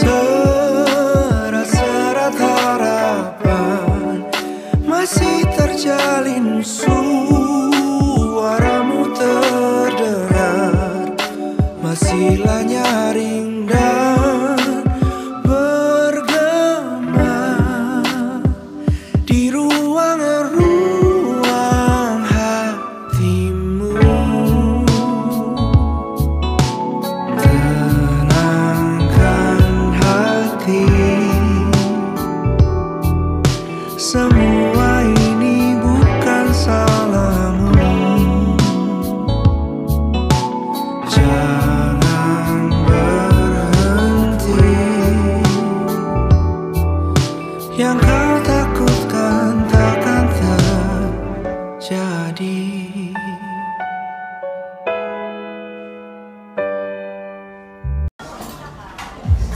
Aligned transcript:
so 0.00 0.37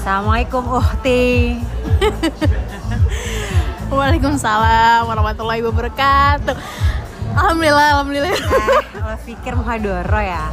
Assalamualaikum 0.03 0.67
Uhti. 0.67 1.63
Waalaikumsalam 3.95 5.07
warahmatullahi 5.07 5.63
wabarakatuh. 5.63 6.59
Alhamdulillah, 7.39 7.87
alhamdulillah. 7.95 8.35
Eh, 8.35 8.99
lo 8.99 9.15
pikir 9.23 9.55
Muhadoro 9.55 10.19
ya? 10.19 10.51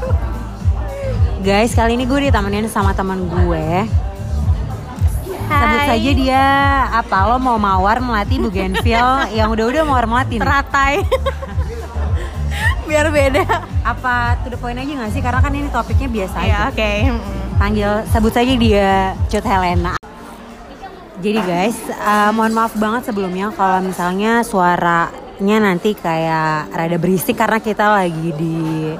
Guys, 1.41 1.73
kali 1.73 1.97
ini 1.97 2.05
gue 2.05 2.29
ditemenin 2.29 2.69
sama 2.69 2.93
teman 2.93 3.25
gue. 3.25 3.89
Sebut 5.33 5.81
saja 5.81 6.11
dia 6.13 6.45
apa? 6.93 7.33
Lo 7.33 7.41
mau 7.41 7.57
mawar 7.57 8.05
melati 8.05 8.37
Bougainville 8.37 9.33
yang 9.41 9.49
udah-udah 9.49 9.81
mawar 9.81 10.05
melati 10.05 10.37
nih. 10.37 10.45
Teratai. 10.45 10.95
Biar 12.85 13.09
beda. 13.09 13.65
Apa 13.81 14.45
to 14.45 14.53
the 14.53 14.61
point 14.61 14.77
aja 14.77 14.93
gak 14.93 15.09
sih? 15.09 15.25
Karena 15.25 15.41
kan 15.41 15.57
ini 15.57 15.73
topiknya 15.73 16.05
biasa 16.05 16.37
aja. 16.37 16.45
Ya, 16.45 16.59
oke. 16.69 16.93
Panggil 17.59 18.07
sebut 18.07 18.31
saja 18.31 18.55
dia 18.55 19.11
Cut 19.27 19.43
Helena. 19.43 19.99
Jadi 21.19 21.39
guys, 21.43 21.75
eh, 21.91 22.31
mohon 22.31 22.55
maaf 22.55 22.71
banget 22.79 23.11
sebelumnya 23.11 23.51
kalau 23.51 23.83
misalnya 23.83 24.39
suaranya 24.47 25.57
nanti 25.59 25.91
kayak 25.91 26.71
rada 26.71 26.95
berisik 26.95 27.35
karena 27.35 27.59
kita 27.59 27.91
lagi 27.91 28.31
di 28.39 28.95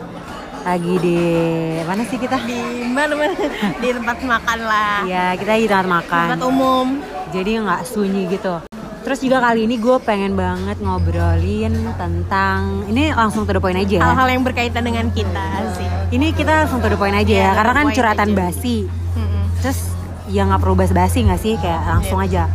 lagi 0.68 0.94
di 1.00 1.20
mana 1.88 2.04
sih 2.04 2.20
kita? 2.20 2.36
Di 2.44 2.84
mana 2.92 3.16
mana? 3.16 3.32
Di 3.80 3.90
tempat 3.96 4.18
makan 4.28 4.60
lah. 4.68 5.08
Ya 5.08 5.40
kita 5.40 5.56
di 5.56 5.66
tempat 5.72 5.88
makan. 5.88 6.26
Tempat 6.36 6.44
umum. 6.44 6.86
Jadi 7.32 7.64
nggak 7.64 7.82
sunyi 7.88 8.28
gitu. 8.28 8.69
Terus 9.10 9.26
juga 9.26 9.42
kali 9.42 9.66
ini 9.66 9.82
gue 9.82 9.98
pengen 10.06 10.38
banget 10.38 10.78
ngobrolin 10.86 11.74
tentang 11.98 12.86
ini 12.86 13.10
langsung 13.10 13.42
to 13.50 13.58
the 13.58 13.58
point 13.58 13.74
aja 13.74 13.98
ya. 13.98 14.06
Hal-hal 14.06 14.38
yang 14.38 14.46
berkaitan 14.46 14.86
dengan 14.86 15.10
kita 15.10 15.66
sih. 15.74 15.90
Ini 16.14 16.30
kita 16.38 16.62
langsung 16.62 16.78
to 16.78 16.94
the 16.94 16.94
point 16.94 17.18
aja 17.18 17.34
ya, 17.34 17.50
karena 17.58 17.74
kan 17.74 17.86
curhatan 17.90 18.30
aja. 18.30 18.38
basi. 18.38 18.86
Mm-mm. 18.86 19.50
Terus 19.66 19.98
ya 20.30 20.46
nggak 20.46 20.62
perlu 20.62 20.78
basa-basi 20.78 21.26
nggak 21.26 21.42
sih 21.42 21.58
kayak 21.58 21.82
langsung 21.90 22.22
aja. 22.22 22.54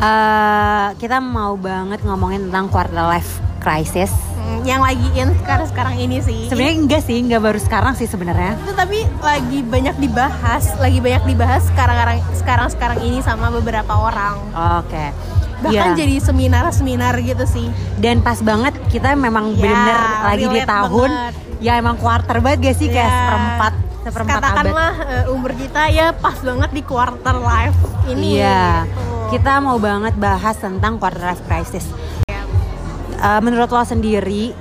Eh, 0.00 0.86
kita 0.96 1.20
mau 1.20 1.60
banget 1.60 2.00
ngomongin 2.00 2.48
tentang 2.48 2.72
quarter 2.72 3.04
life 3.04 3.36
crisis. 3.60 4.16
Yang 4.62 4.80
lagi 4.82 5.08
in 5.14 5.28
sekarang 5.36 5.66
sekarang 5.66 5.94
ini 5.96 6.16
sih. 6.18 6.40
Sebenarnya 6.46 6.76
enggak 6.76 7.02
sih, 7.02 7.16
enggak 7.18 7.40
baru 7.40 7.58
sekarang 7.58 7.92
sih 7.94 8.04
sebenarnya. 8.04 8.52
itu 8.56 8.72
tapi 8.72 8.98
lagi 9.20 9.58
banyak 9.62 9.96
dibahas, 9.96 10.64
lagi 10.76 10.98
banyak 10.98 11.22
dibahas 11.24 11.62
sekarang 11.66 11.96
sekarang 12.32 12.68
sekarang 12.68 12.98
ini 13.00 13.18
sama 13.20 13.48
beberapa 13.48 13.92
orang. 13.92 14.38
Oke. 14.80 15.14
Bahkan 15.56 15.72
Iya. 15.90 15.96
jadi 15.96 16.16
seminar-seminar 16.20 17.16
gitu 17.20 17.44
sih. 17.44 17.66
dan 17.96 18.20
pas 18.20 18.36
banget 18.38 18.76
kita 18.86 19.14
memang 19.14 19.50
Ya, 19.50 19.62
bener-bener 19.64 19.98
lagi 20.22 20.46
di 20.50 20.60
tahun 20.62 21.10
banget. 21.10 21.32
ya 21.58 21.72
emang 21.74 21.96
quarter 21.96 22.36
banget 22.38 22.58
gak 22.62 22.76
sih 22.76 22.88
kayak 22.88 23.00
Ya, 23.02 23.16
seperempat 23.16 23.72
seperempat 24.04 24.36
abad. 24.36 24.44
katakanlah 24.44 24.92
eh, 25.08 25.32
umur 25.32 25.52
kita 25.52 25.82
ya 25.88 26.06
pas 26.12 26.36
banget 26.38 26.70
di 26.70 26.82
quarter 26.82 27.36
life 27.36 27.78
ini 28.06 28.36
Iya. 28.36 28.84
gitu. 28.84 29.02
Kita 29.28 29.58
mau 29.58 29.80
banget 29.80 30.14
bahas 30.14 30.54
tentang 30.56 31.00
quarter 31.00 31.24
life 31.24 31.40
crisis. 31.42 31.88
Eh, 33.16 33.40
menurut 33.40 33.68
lo 33.68 33.80
sendiri 33.80 34.52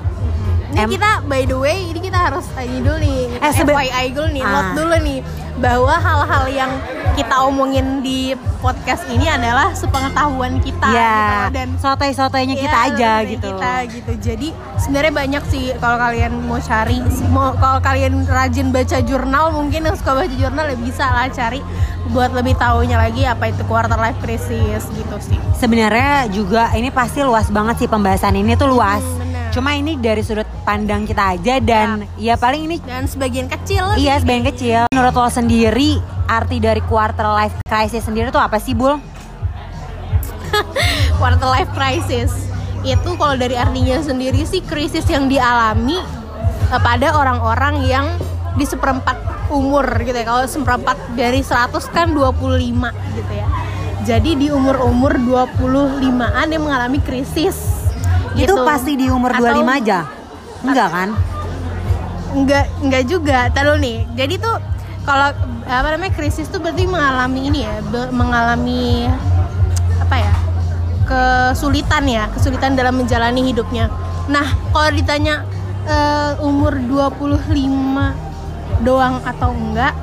ini 0.71 0.79
em- 0.79 0.91
kita 0.91 1.23
by 1.27 1.43
the 1.43 1.55
way 1.55 1.91
ini 1.91 1.99
kita 2.15 2.31
harus 2.31 2.47
ini 2.57 2.79
dulu 2.79 2.97
nih 2.97 3.19
Eh, 3.35 3.51
FYI 3.59 4.05
dulu 4.09 4.27
nih 4.31 4.39
Ah. 4.41 4.51
note 4.53 4.71
dulu 4.73 4.95
nih 5.03 5.19
bahwa 5.55 5.95
hal-hal 5.97 6.45
yang 6.49 6.71
kita 7.11 7.35
omongin 7.41 7.99
di 8.01 8.31
podcast 8.59 9.03
ini 9.09 9.23
adalah 9.25 9.71
sepengetahuan 9.71 10.59
kita 10.59 10.87
ya 10.89 11.15
gitu 11.45 11.53
dan 11.53 11.67
sotoy-sotoynya 11.75 12.55
kita 12.57 12.71
Iya, 12.77 12.87
aja 12.89 13.11
dari 13.17 13.27
gitu. 13.33 13.47
kita 13.49 13.71
gitu 13.89 14.11
jadi 14.21 14.47
sebenarnya 14.77 15.13
banyak 15.13 15.43
sih 15.45 15.63
kalau 15.75 15.97
kalian 15.97 16.31
mau 16.41 16.55
cari 16.57 16.99
mau 17.29 17.51
kalau 17.53 17.79
kalian 17.79 18.23
rajin 18.25 18.67
baca 18.69 18.97
jurnal 19.01 19.51
mungkin 19.51 19.83
yang 19.83 19.95
suka 19.95 20.11
baca 20.17 20.31
jurnal 20.33 20.65
ya 20.65 20.77
bisa 20.77 21.05
lah 21.05 21.27
cari 21.29 21.59
buat 22.05 22.31
lebih 22.31 22.55
tahunya 22.55 22.95
lagi 22.97 23.23
apa 23.23 23.43
itu 23.45 23.63
quarter 23.65 23.95
life 23.97 24.19
crisis 24.19 24.87
gitu 24.89 25.15
sih 25.19 25.39
Sebenarnya 25.53 26.27
juga 26.29 26.71
ini 26.71 26.87
pasti 26.89 27.19
luas 27.21 27.47
banget 27.49 27.75
sih 27.77 27.87
pembahasan 27.87 28.35
ini 28.35 28.53
tuh 28.53 28.69
luas. 28.69 28.99
Hmm, 28.99 29.19
bener. 29.19 29.47
Cuma 29.49 29.71
ini 29.71 29.95
dari 29.95 30.19
sudut 30.19 30.44
pandang 30.65 31.05
kita 31.05 31.37
aja 31.37 31.61
dan 31.61 32.09
ya 32.17 32.33
paling 32.35 32.65
ini 32.65 32.81
dan 32.81 33.05
sebagian 33.05 33.45
kecil 33.45 33.93
iya 33.95 34.17
sih. 34.17 34.25
sebagian 34.25 34.45
kecil. 34.49 34.79
Menurut 34.89 35.13
lo 35.13 35.29
sendiri 35.29 36.01
arti 36.25 36.57
dari 36.57 36.81
quarter 36.81 37.29
life 37.29 37.53
crisis 37.63 38.01
sendiri 38.01 38.27
tuh 38.27 38.41
apa 38.41 38.57
sih, 38.57 38.73
Bul? 38.73 38.97
quarter 41.19 41.47
life 41.47 41.71
crisis 41.71 42.31
itu 42.81 43.09
kalau 43.17 43.33
dari 43.33 43.53
artinya 43.53 43.97
sendiri 43.97 44.43
sih 44.43 44.61
krisis 44.61 45.05
yang 45.05 45.25
dialami 45.25 45.97
eh, 46.69 46.81
pada 46.81 47.13
orang-orang 47.13 47.85
yang 47.85 48.05
di 48.55 48.63
seperempat 48.63 49.49
umur 49.49 49.85
gitu 50.01 50.15
ya 50.15 50.25
kalau 50.25 50.43
seperempat 50.45 50.95
dari 51.13 51.41
100 51.41 51.75
kan 51.91 52.13
25 52.13 52.45
gitu 53.13 53.33
ya 53.33 53.47
jadi 54.05 54.31
di 54.37 54.47
umur-umur 54.47 55.17
25an 55.17 56.45
yang 56.45 56.63
mengalami 56.63 57.01
krisis 57.01 57.57
Itu 58.37 58.53
gitu. 58.53 58.55
pasti 58.61 58.93
di 58.93 59.09
umur 59.09 59.33
Atau- 59.33 59.49
25 59.49 59.81
aja. 59.81 59.99
Enggak 60.65 60.89
kan? 60.91 61.09
enggak 62.35 62.65
enggak 62.83 63.03
juga 63.07 63.47
taruh 63.55 63.79
nih 63.79 64.03
jadi 64.13 64.35
tuh 64.37 64.59
kalau 65.07 65.31
apa 65.65 65.87
namanya 65.95 66.13
krisis 66.13 66.51
tuh 66.51 66.59
berarti 66.59 66.85
mengalami 66.85 67.47
ini 67.47 67.59
ya 67.63 67.79
mengalami 68.11 69.07
apa 70.03 70.15
ya 70.19 70.33
kesulitan 71.07 72.03
ya 72.05 72.27
kesulitan 72.35 72.75
dalam 72.75 72.99
menjalani 72.99 73.49
hidupnya 73.49 73.87
nah 74.27 74.45
kalau 74.75 74.91
ditanya 74.91 75.47
eh, 75.87 76.35
umur 76.43 76.75
25 76.75 78.83
doang 78.83 79.23
atau 79.23 79.55
enggak 79.55 79.95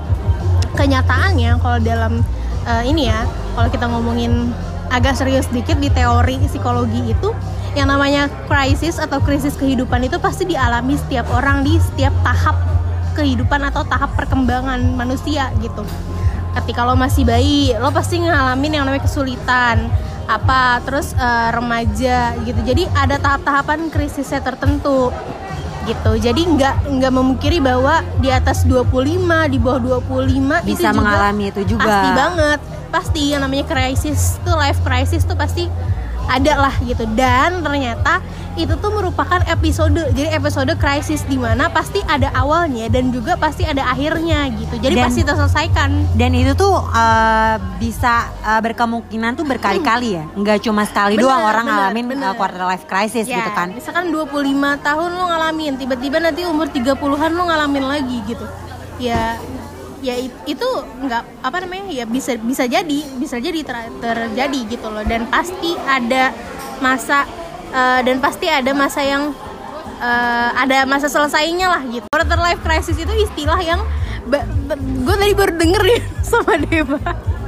kenyataannya 0.72 1.60
kalau 1.60 1.78
dalam 1.84 2.24
eh, 2.64 2.82
ini 2.88 3.12
ya 3.12 3.28
kalau 3.52 3.68
kita 3.68 3.86
ngomongin 3.92 4.56
agak 4.88 5.20
serius 5.20 5.44
dikit 5.52 5.76
di 5.76 5.92
teori 5.92 6.40
psikologi 6.48 7.12
itu 7.12 7.28
yang 7.72 7.88
namanya 7.88 8.28
krisis 8.48 9.00
atau 9.00 9.16
krisis 9.24 9.56
kehidupan 9.56 10.04
itu 10.04 10.20
pasti 10.20 10.44
dialami 10.44 11.00
setiap 11.00 11.24
orang 11.32 11.64
di 11.64 11.80
setiap 11.80 12.12
tahap 12.20 12.56
kehidupan 13.16 13.60
atau 13.68 13.84
tahap 13.88 14.12
perkembangan 14.16 14.80
manusia 14.92 15.48
gitu. 15.64 15.84
Ketika 16.52 16.84
lo 16.84 16.92
masih 16.96 17.24
bayi 17.24 17.72
lo 17.80 17.88
pasti 17.88 18.20
ngalamin 18.20 18.76
yang 18.76 18.84
namanya 18.84 19.08
kesulitan 19.08 19.88
apa 20.28 20.84
terus 20.84 21.16
eh, 21.16 21.48
remaja 21.52 22.36
gitu. 22.44 22.60
Jadi 22.60 22.84
ada 22.92 23.16
tahap-tahapan 23.16 23.88
krisisnya 23.88 24.44
tertentu 24.44 25.08
gitu. 25.88 26.12
Jadi 26.20 26.42
nggak 26.46 26.92
nggak 26.92 27.12
memungkiri 27.12 27.58
bahwa 27.58 28.04
di 28.20 28.28
atas 28.28 28.68
25 28.68 29.48
di 29.48 29.58
bawah 29.58 29.80
25 29.80 30.68
itu 30.68 30.76
Bisa 30.76 30.92
juga 30.92 31.00
mengalami 31.00 31.44
itu 31.48 31.62
juga. 31.66 31.88
pasti 31.88 32.08
banget. 32.12 32.60
Pasti 32.92 33.22
yang 33.32 33.40
namanya 33.40 33.64
krisis 33.64 34.36
tuh 34.44 34.52
life 34.60 34.80
crisis 34.84 35.24
tuh 35.24 35.34
pasti 35.34 35.66
ada 36.24 36.54
lah 36.60 36.74
gitu 36.80 37.02
dan 37.12 37.60
ternyata 37.60 38.22
itu 38.52 38.76
tuh 38.76 38.92
merupakan 38.92 39.40
episode 39.46 39.96
jadi 40.12 40.36
episode 40.36 40.68
krisis 40.76 41.24
di 41.24 41.34
mana 41.34 41.66
pasti 41.66 42.04
ada 42.04 42.28
awalnya 42.32 42.84
dan 42.86 43.08
juga 43.08 43.32
pasti 43.34 43.64
ada 43.64 43.80
akhirnya 43.86 44.44
gitu 44.52 44.76
jadi 44.76 44.92
Dan- 44.94 45.04
pasti 45.04 45.20
terselesaikan 45.22 45.90
Dan 46.12 46.30
itu 46.32 46.52
tuh 46.52 46.76
eh, 46.84 47.56
bisa 47.78 48.12
eh, 48.42 48.60
berkemungkinan 48.60 49.32
tuh 49.34 49.44
berkali-kali 49.44 50.08
ya. 50.14 50.24
Enggak 50.32 50.60
cuma 50.60 50.84
sekali 50.84 51.16
Bener, 51.16 51.24
doang 51.26 51.42
orang 51.42 51.64
bener, 51.64 51.76
ngalamin 51.80 52.04
bener. 52.06 52.28
eh, 52.28 52.34
quarter 52.34 52.62
life 52.62 52.84
crisis 52.84 53.24
Ya, 53.24 53.40
gitu 53.40 53.50
kan. 53.52 53.72
misalkan 53.72 54.12
25 54.12 54.36
tahun 54.78 55.10
lo 55.10 55.24
ngalamin 55.26 55.72
tiba-tiba 55.74 56.16
nanti 56.18 56.44
umur 56.44 56.68
30-an 56.68 57.30
lo 57.30 57.42
ngalamin 57.46 57.84
lagi 57.84 58.18
gitu 58.22 58.44
ya 58.98 59.40
ya 60.02 60.18
it- 60.18 60.42
itu 60.44 60.68
nggak 61.00 61.22
apa 61.40 61.56
namanya 61.62 61.88
ya 61.88 62.04
bisa 62.04 62.34
bisa 62.36 62.66
jadi 62.66 62.98
bisa 63.16 63.38
jadi 63.38 63.62
ter- 63.62 63.94
terjadi 64.02 64.60
gitu 64.68 64.90
loh. 64.90 65.06
Dan 65.06 65.30
pasti 65.30 65.78
ada 65.86 66.34
masa 66.82 67.24
eh, 67.70 68.00
dan 68.02 68.18
pasti 68.18 68.50
ada 68.50 68.74
masa 68.74 69.00
yang 69.00 69.30
eh, 69.98 70.50
ada 70.58 70.84
masa 70.84 71.06
selesainya 71.06 71.70
lah 71.70 71.82
gitu. 71.86 72.06
Quarter 72.10 72.36
life 72.36 72.60
crisis 72.60 72.98
itu 72.98 73.14
istilah 73.14 73.62
yang 73.62 73.80
gue 75.02 75.16
tadi 75.18 75.34
baru 75.34 75.52
denger 75.58 75.82
nih 75.82 76.00
sama 76.30 76.54
Deva 76.58 76.98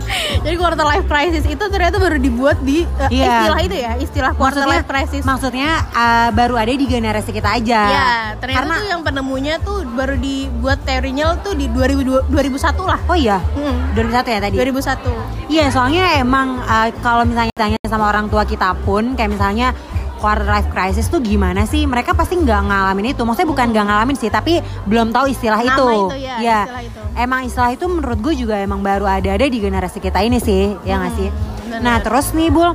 jadi 0.44 0.54
quarter 0.54 0.82
life 0.82 1.04
crisis 1.04 1.44
itu 1.44 1.64
ternyata 1.64 1.96
baru 1.96 2.16
dibuat 2.16 2.60
di 2.60 2.84
eh, 2.84 3.08
Iya. 3.10 3.26
istilah 3.40 3.60
itu 3.60 3.76
ya 3.76 3.92
istilah 3.96 4.32
quarter 4.32 4.64
life 4.64 4.84
crisis 4.84 5.22
maksudnya 5.22 5.82
uh, 5.90 6.28
baru 6.30 6.54
ada 6.56 6.70
di 6.70 6.84
generasi 6.84 7.30
kita 7.30 7.54
aja. 7.54 7.80
Ya, 7.84 8.08
ternyata 8.36 8.58
Karena 8.60 8.74
tuh 8.76 8.86
yang 8.86 9.02
penemunya 9.02 9.54
tuh 9.58 9.84
baru 9.86 10.14
dibuat 10.14 10.82
teorinya 10.82 11.36
tuh 11.40 11.54
di 11.54 11.66
2002 11.66 12.28
2001 12.28 12.82
lah. 12.82 13.00
oh 13.06 13.16
iya, 13.16 13.38
Hmm. 13.54 13.94
2001 13.94 14.28
ya 14.28 14.38
tadi. 14.40 14.56
2001. 14.56 15.10
Iya, 15.46 15.64
soalnya 15.68 16.04
emang 16.16 16.58
uh, 16.60 16.88
kalau 17.00 17.24
misalnya 17.24 17.52
tanya 17.54 17.78
sama 17.84 18.08
orang 18.08 18.26
tua 18.26 18.42
kita 18.42 18.74
pun 18.82 19.14
kayak 19.14 19.34
misalnya 19.34 19.72
quarter 20.18 20.44
life 20.44 20.68
crisis 20.68 21.06
tuh 21.06 21.18
gimana 21.18 21.64
sih? 21.64 21.84
Mereka 21.84 22.12
pasti 22.12 22.34
nggak 22.34 22.60
ngalamin 22.64 23.10
itu. 23.10 23.22
Maksudnya 23.22 23.48
bukan 23.48 23.66
nggak 23.70 23.86
ngalamin 23.86 24.16
sih, 24.16 24.28
tapi 24.28 24.58
belum 24.84 25.10
tahu 25.10 25.28
istilah 25.28 25.58
Nama 25.58 25.70
itu. 25.70 25.88
itu 25.88 26.16
ya, 26.18 26.34
Iya. 26.38 26.60
istilah 26.64 26.82
itu. 26.82 27.00
Emang 27.14 27.40
istilah 27.42 27.70
itu 27.70 27.84
menurut 27.86 28.18
gue 28.20 28.34
juga 28.36 28.54
emang 28.56 28.80
baru 28.80 29.04
ada-ada 29.04 29.44
di 29.44 29.58
generasi 29.58 29.98
kita 29.98 30.20
ini 30.20 30.38
sih, 30.38 30.74
ya 30.82 30.98
nggak 30.98 31.14
sih? 31.14 31.28
Hmm, 31.28 31.42
bener. 31.70 31.80
Nah, 31.80 31.96
terus 31.98 32.30
nih, 32.30 32.48
Bul, 32.48 32.70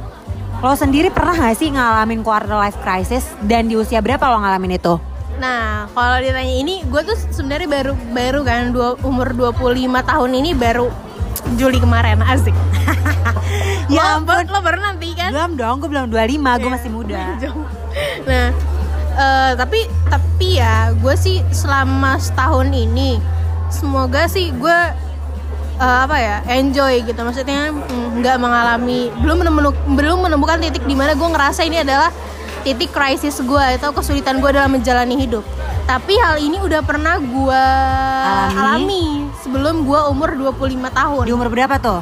lo 0.60 0.74
sendiri 0.74 1.08
pernah 1.10 1.34
nggak 1.34 1.56
sih 1.56 1.70
ngalamin 1.70 2.20
quarter 2.20 2.54
life 2.54 2.80
crisis 2.80 3.24
dan 3.42 3.66
di 3.66 3.76
usia 3.76 4.00
berapa 4.00 4.24
lo 4.26 4.40
ngalamin 4.40 4.76
itu? 4.76 4.96
Nah, 5.36 5.88
kalau 5.90 6.20
ditanya 6.20 6.52
ini, 6.52 6.84
gue 6.84 7.02
tuh 7.02 7.16
sebenarnya 7.16 7.64
baru 7.66 7.94
baru 8.12 8.40
kan 8.44 8.76
dua, 8.76 9.00
umur 9.02 9.32
25 9.32 9.64
tahun 10.04 10.32
ini 10.36 10.52
baru 10.52 10.92
Juli 11.56 11.78
kemarin 11.78 12.22
asik. 12.22 12.54
Ya 13.90 13.98
Lo- 13.98 14.22
ampun. 14.22 14.46
lo 14.46 14.62
baru 14.62 14.78
nanti 14.80 15.18
kan? 15.18 15.34
Belum 15.34 15.52
dong, 15.56 15.82
gue 15.82 15.90
belum 15.90 16.06
25, 16.08 16.22
gue 16.62 16.62
Iya. 16.62 16.70
masih 16.70 16.90
muda. 16.90 17.24
Nah, 18.30 18.48
eh, 19.16 19.52
tapi 19.58 19.80
tapi 20.06 20.50
ya 20.56 20.94
gue 20.94 21.16
sih 21.16 21.42
selama 21.50 22.16
setahun 22.16 22.70
ini 22.70 23.18
semoga 23.68 24.26
sih 24.26 24.50
gue 24.52 24.78
eh, 25.76 25.98
apa 26.00 26.16
ya 26.16 26.36
enjoy 26.48 27.02
gitu 27.02 27.18
maksudnya 27.20 27.74
mm, 27.74 28.22
nggak 28.22 28.38
mengalami 28.38 29.10
belum 29.18 29.42
menemukan 29.42 29.74
belum 29.90 30.18
menemukan 30.22 30.58
titik 30.60 30.86
di 30.86 30.94
mana 30.94 31.14
gue 31.14 31.26
ngerasa 31.28 31.62
ini 31.64 31.82
adalah 31.82 32.14
titik 32.62 32.90
krisis 32.90 33.40
gue 33.40 33.66
atau 33.76 33.90
kesulitan 33.90 34.38
gue 34.38 34.52
dalam 34.52 34.70
menjalani 34.70 35.18
hidup 35.18 35.42
tapi 35.84 36.14
hal 36.16 36.38
ini 36.38 36.62
udah 36.62 36.82
pernah 36.82 37.18
gue 37.18 37.64
Alami? 38.54 38.54
alami 38.54 39.06
sebelum 39.50 39.82
gue 39.82 40.00
umur 40.06 40.30
25 40.54 40.54
tahun 40.94 41.24
Di 41.26 41.34
umur 41.34 41.50
berapa 41.50 41.76
tuh? 41.76 42.02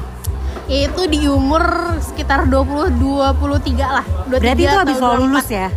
yaitu 0.67 1.07
di 1.07 1.23
umur 1.25 1.63
sekitar 1.97 2.43
20 2.43 2.99
23 2.99 3.39
lah 3.87 4.03
23 4.27 4.35
Berarti 4.35 4.61
itu 4.61 4.75
habis 4.75 4.97
lo 4.97 5.07
24. 5.15 5.23
lulus 5.23 5.47
ya? 5.47 5.67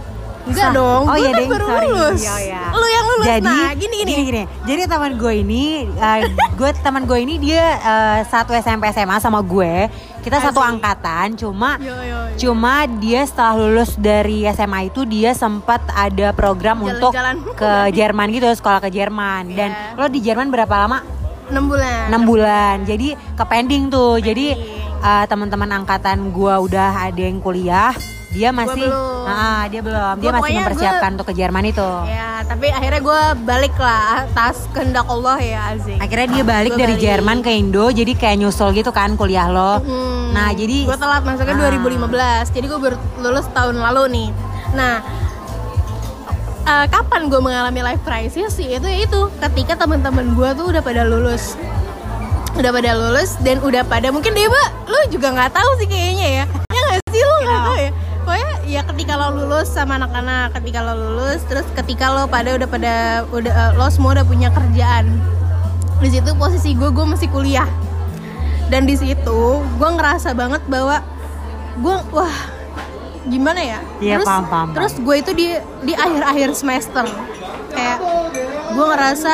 Enggak 0.40 0.68
dong, 0.72 1.02
oh 1.04 1.14
gue 1.14 1.20
iya 1.20 1.30
kan 1.30 1.36
deh, 1.36 1.46
baru 1.46 1.66
sorry. 1.68 1.86
lulus. 1.86 2.18
Iya, 2.18 2.34
iya. 2.40 2.62
Lu 2.72 2.86
yang 2.88 3.06
lulus. 3.06 3.26
Jadi 3.28 3.44
Nah, 3.46 3.70
gini, 3.72 3.96
gini. 4.02 4.12
gini. 4.24 4.42
Jadi 4.64 4.80
teman 4.84 5.12
gue 5.14 5.34
ini, 5.36 5.64
uh, 5.94 6.18
gue 6.50 6.70
teman 6.74 7.02
gue 7.04 7.18
ini 7.20 7.34
dia 7.38 7.64
uh, 7.78 8.18
satu 8.24 8.50
SMP 8.50 8.88
SMA 8.88 9.20
sama 9.20 9.38
gue. 9.40 9.86
Kita 10.18 10.42
satu 10.42 10.58
Asik. 10.58 10.70
angkatan, 10.74 11.26
cuma 11.38 11.78
Yo, 11.78 11.92
yo, 11.92 12.02
yo. 12.26 12.34
cuma 12.36 12.72
dia 12.88 13.20
setelah 13.22 13.54
lulus 13.54 13.94
dari 13.94 14.42
SMA 14.48 14.90
itu 14.90 15.04
dia 15.04 15.30
sempat 15.32 15.86
ada 15.86 16.32
program 16.32 16.82
untuk 16.82 17.12
Jalan-jalan. 17.12 17.54
ke 17.54 17.72
Jerman 17.94 18.26
gitu, 18.32 18.48
sekolah 18.50 18.80
ke 18.80 18.90
Jerman. 18.90 19.44
Dan 19.50 19.70
Iya. 19.70 19.94
lo 19.94 20.06
di 20.08 20.18
Jerman 20.18 20.48
berapa 20.48 20.74
lama? 20.74 21.19
6 21.50 21.58
bulan. 21.66 22.06
6 22.08 22.22
bulan. 22.24 22.76
Jadi 22.82 23.08
ke 23.12 23.44
pending 23.44 23.88
tuh. 23.88 24.16
Jadi 24.16 24.54
Pending. 24.54 25.00
uh, 25.00 25.24
teman-teman 25.26 25.70
angkatan 25.74 26.30
gua 26.30 26.58
udah 26.58 27.04
ada 27.04 27.20
yang 27.20 27.38
kuliah, 27.38 27.90
dia 28.30 28.50
masih 28.50 28.86
belum. 28.86 29.26
Ah, 29.26 29.66
dia 29.66 29.80
belum. 29.80 30.14
Dia 30.18 30.30
Gua 30.30 30.36
masih 30.38 30.54
mempersiapkan 30.56 31.10
untuk 31.12 31.26
ke 31.28 31.34
Jerman 31.34 31.64
itu. 31.66 31.90
Ya, 32.06 32.42
tapi 32.42 32.66
akhirnya 32.68 33.00
gue 33.00 33.20
balik 33.42 33.74
lah 33.76 34.24
atas 34.24 34.66
kehendak 34.70 35.06
Allah 35.06 35.38
ya 35.38 35.60
Azik. 35.70 35.98
Akhirnya 35.98 36.28
dia 36.32 36.44
balik 36.44 36.72
Gua 36.72 36.80
dari 36.80 36.94
balik. 36.94 37.04
Jerman 37.04 37.38
ke 37.40 37.50
Indo, 37.52 37.86
jadi 37.90 38.12
kayak 38.12 38.36
nyusul 38.38 38.70
gitu 38.72 38.90
kan 38.90 39.14
kuliah 39.14 39.46
lo. 39.46 39.78
Hmm, 39.78 40.30
Nah, 40.30 40.54
jadi 40.54 40.86
gue 40.86 40.94
telat 40.94 41.22
masuknya 41.22 41.54
Ah. 41.58 41.62
2015. 41.68 42.46
Jadi 42.48 42.66
gue 42.66 42.78
baru 42.80 42.96
lulus 43.18 43.46
tahun 43.50 43.76
lalu 43.76 44.02
nih. 44.08 44.28
Nah, 44.72 45.02
eh, 46.70 46.86
kapan 46.86 47.26
gue 47.26 47.40
mengalami 47.42 47.80
life 47.82 48.02
crisis 48.06 48.54
sih? 48.54 48.70
Itu 48.70 48.86
ya 48.86 49.02
itu. 49.02 49.20
Ketika 49.42 49.74
teman-teman 49.74 50.38
gue 50.38 50.48
tuh 50.54 50.70
udah 50.70 50.82
pada 50.82 51.02
lulus. 51.02 51.58
Udah 52.54 52.70
pada 52.70 52.90
lulus 52.94 53.38
dan 53.42 53.58
udah 53.62 53.82
pada 53.86 54.10
mungkin 54.10 54.34
Deba 54.34 54.62
lu 54.90 54.98
juga 55.10 55.30
nggak 55.32 55.54
tahu 55.54 55.70
sih 55.82 55.86
kayaknya 55.90 56.28
ya. 56.42 56.44
Ya 56.74 56.80
nggak 56.86 56.98
sih 57.10 57.22
lu 57.22 57.34
nggak 57.34 57.46
Kenapa? 57.46 57.66
tahu 57.66 57.78
ya? 57.78 57.90
Pokoknya 58.20 58.50
ya 58.68 58.80
ketika 58.86 59.12
lo 59.16 59.28
lulus 59.34 59.68
sama 59.72 59.92
anak-anak 59.98 60.54
ketika 60.60 60.78
lo 60.86 60.94
lulus 60.94 61.40
terus 61.48 61.66
ketika 61.74 62.12
lo 62.14 62.30
pada 62.30 62.54
udah 62.54 62.68
pada 62.68 62.94
udah 63.34 63.52
eh, 63.54 63.72
lo 63.74 63.86
semua 63.90 64.14
udah 64.18 64.26
punya 64.28 64.52
kerjaan 64.54 65.18
di 66.00 66.08
situ 66.08 66.30
posisi 66.36 66.72
gue 66.72 66.90
gue 66.90 67.06
masih 67.06 67.28
kuliah. 67.32 67.68
Dan 68.70 68.86
di 68.86 68.94
situ 68.94 69.40
gue 69.62 69.90
ngerasa 69.90 70.30
banget 70.34 70.62
bahwa 70.70 71.02
gue 71.80 71.96
wah 72.14 72.59
gimana 73.28 73.60
ya? 73.60 73.80
Iya, 74.00 74.16
terus 74.20 74.28
paham, 74.28 74.44
paham, 74.48 74.68
terus 74.72 74.94
gue 74.96 75.16
itu 75.20 75.30
di 75.36 75.46
di 75.84 75.92
akhir-akhir 75.92 76.50
semester. 76.56 77.04
Kayak 77.70 77.98
gue 78.70 78.86
ngerasa 78.86 79.32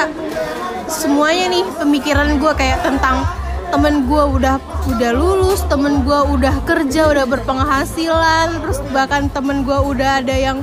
semuanya 0.91 1.47
nih 1.50 1.65
pemikiran 1.79 2.29
gue 2.38 2.53
kayak 2.55 2.83
tentang 2.83 3.27
temen 3.71 4.06
gue 4.06 4.23
udah 4.38 4.62
udah 4.87 5.11
lulus 5.11 5.67
temen 5.67 6.06
gue 6.06 6.21
udah 6.31 6.62
kerja 6.62 7.11
udah 7.11 7.27
berpenghasilan 7.27 8.62
terus 8.62 8.79
bahkan 8.94 9.27
temen 9.27 9.67
gue 9.67 9.75
udah 9.75 10.23
ada 10.23 10.35
yang 10.39 10.62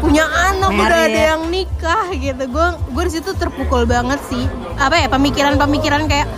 punya 0.00 0.24
anak 0.24 0.72
udah 0.72 1.00
ada 1.04 1.20
yang 1.36 1.52
nikah 1.52 2.08
gitu. 2.16 2.48
Gue 2.48 2.66
gue 2.96 3.04
di 3.08 3.12
situ 3.12 3.30
terpukul 3.36 3.84
banget 3.84 4.20
sih. 4.28 4.44
Apa 4.80 5.00
ya 5.00 5.08
pemikiran-pemikiran 5.12 6.08
kayak 6.08 6.28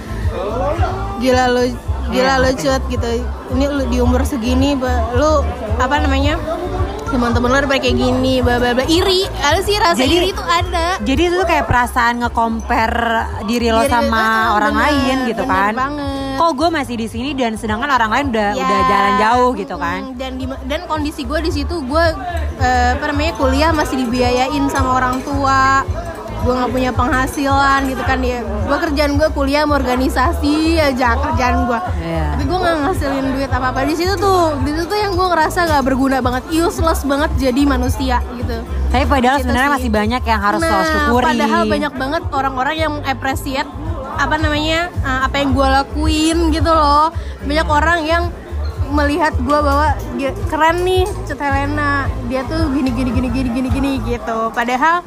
gila 1.22 1.46
lo 1.54 1.93
gila 2.06 2.34
lo 2.38 2.50
cut 2.52 2.82
gitu 2.86 3.08
ini 3.50 3.64
lu 3.66 3.82
di 3.86 3.98
umur 3.98 4.22
segini 4.22 4.76
lu 5.12 5.40
apa 5.76 5.96
namanya 5.98 6.36
teman-teman 7.06 7.46
lo 7.48 7.58
udah 7.60 7.70
kayak 7.72 7.94
gini 7.94 8.38
bla 8.38 8.58
bla 8.58 8.72
bla 8.72 8.84
iri 8.84 9.22
ada 9.40 9.60
sih 9.60 9.76
rasa 9.76 9.96
Jadi- 9.96 10.18
iri 10.18 10.28
itu 10.28 10.42
ada 10.42 10.98
jadi 10.98 11.22
itu 11.22 11.34
tuh 11.36 11.46
kayak 11.46 11.64
perasaan 11.64 12.14
nge-compare 12.20 13.06
diri 13.44 13.68
lo 13.68 13.80
Diri- 13.80 13.88
sama 13.88 14.24
orang 14.52 14.74
bener, 14.74 14.84
lain 14.84 15.16
gitu 15.24 15.42
bener 15.42 15.54
kan. 15.54 15.72
banget. 15.74 16.12
Kok 16.34 16.52
gue 16.52 16.68
masih 16.68 16.94
di 16.96 17.06
sini 17.06 17.30
dan 17.32 17.54
sedangkan 17.54 17.86
orang 17.88 18.10
lain 18.10 18.26
udah 18.28 18.50
Ya, 18.52 18.58
udah 18.58 18.80
jalan 18.84 19.12
jauh 19.16 19.50
gitu 19.54 19.74
kan. 19.76 20.00
dan 20.14 20.32
di, 20.34 20.44
dan 20.64 20.80
kondisi 20.84 21.22
gue 21.22 21.38
di 21.38 21.52
situ 21.52 21.78
gue 21.80 22.04
eh, 22.58 22.90
apa 22.92 23.04
namanya 23.06 23.32
kuliah 23.34 23.70
masih 23.70 23.94
dibiayain 23.96 24.66
sama 24.66 24.98
orang 24.98 25.22
tua 25.22 25.86
gue 26.44 26.52
nggak 26.52 26.70
punya 26.70 26.90
penghasilan 26.90 27.80
gitu 27.86 28.02
kan 28.02 28.20
ya 28.20 28.38
gue 28.44 28.78
kerjaan 28.78 29.12
gue 29.14 29.28
kuliah 29.30 29.64
sama 29.64 29.74
organisasi 29.76 30.54
aja 30.78 31.16
kerjaan 31.16 31.64
gue 31.64 31.80
Iya. 31.96 32.24
tapi 32.30 32.44
gue 32.44 32.58
nggak 32.58 32.76
ngasilin 32.78 33.26
duit 33.32 33.50
apa 33.50 33.66
apa 33.66 33.80
di 33.82 33.94
situ 33.94 34.12
tuh 34.14 34.52
di 34.60 34.70
situ 34.70 34.84
tuh 34.84 34.98
yang 34.98 35.12
gue 35.12 35.26
ngerasa 35.26 35.58
gak 35.66 35.82
berguna 35.82 36.20
banget 36.20 36.44
useless 36.50 37.00
banget 37.02 37.30
jadi 37.38 37.62
manusia 37.64 38.20
gitu 38.34 38.60
Tapi 38.86 39.04
padahal 39.06 39.36
Gitu 39.36 39.44
sebenarnya 39.44 39.68
sih. 39.68 39.76
masih 39.80 39.90
banyak 39.92 40.22
yang 40.22 40.40
harus 40.40 40.60
lo 40.60 40.70
Nah, 40.70 40.84
syukuri. 40.84 41.24
Padahal 41.26 41.62
banyak 41.66 41.92
banget 41.94 42.22
orang-orang 42.30 42.76
yang 42.76 42.92
appreciate 43.02 43.70
apa 44.14 44.36
namanya 44.36 44.80
uh, 45.00 45.26
apa 45.26 45.36
yang 45.36 45.50
gue 45.50 45.66
lakuin 45.66 46.38
gitu 46.50 46.70
loh. 46.70 47.10
Banyak 47.42 47.66
orang 47.68 47.98
yang 48.04 48.22
melihat 48.86 49.34
gue 49.34 49.58
bahwa 49.58 49.98
keren 50.46 50.76
nih 50.84 51.02
Cut 51.24 51.40
Helena 51.40 52.06
dia 52.24 52.46
tuh 52.46 52.70
gini 52.70 52.92
gini 52.92 53.10
gini 53.10 53.28
gini 53.28 53.48
gini 53.50 53.68
gini 53.68 53.90
gitu. 54.04 54.38
Padahal 54.48 55.02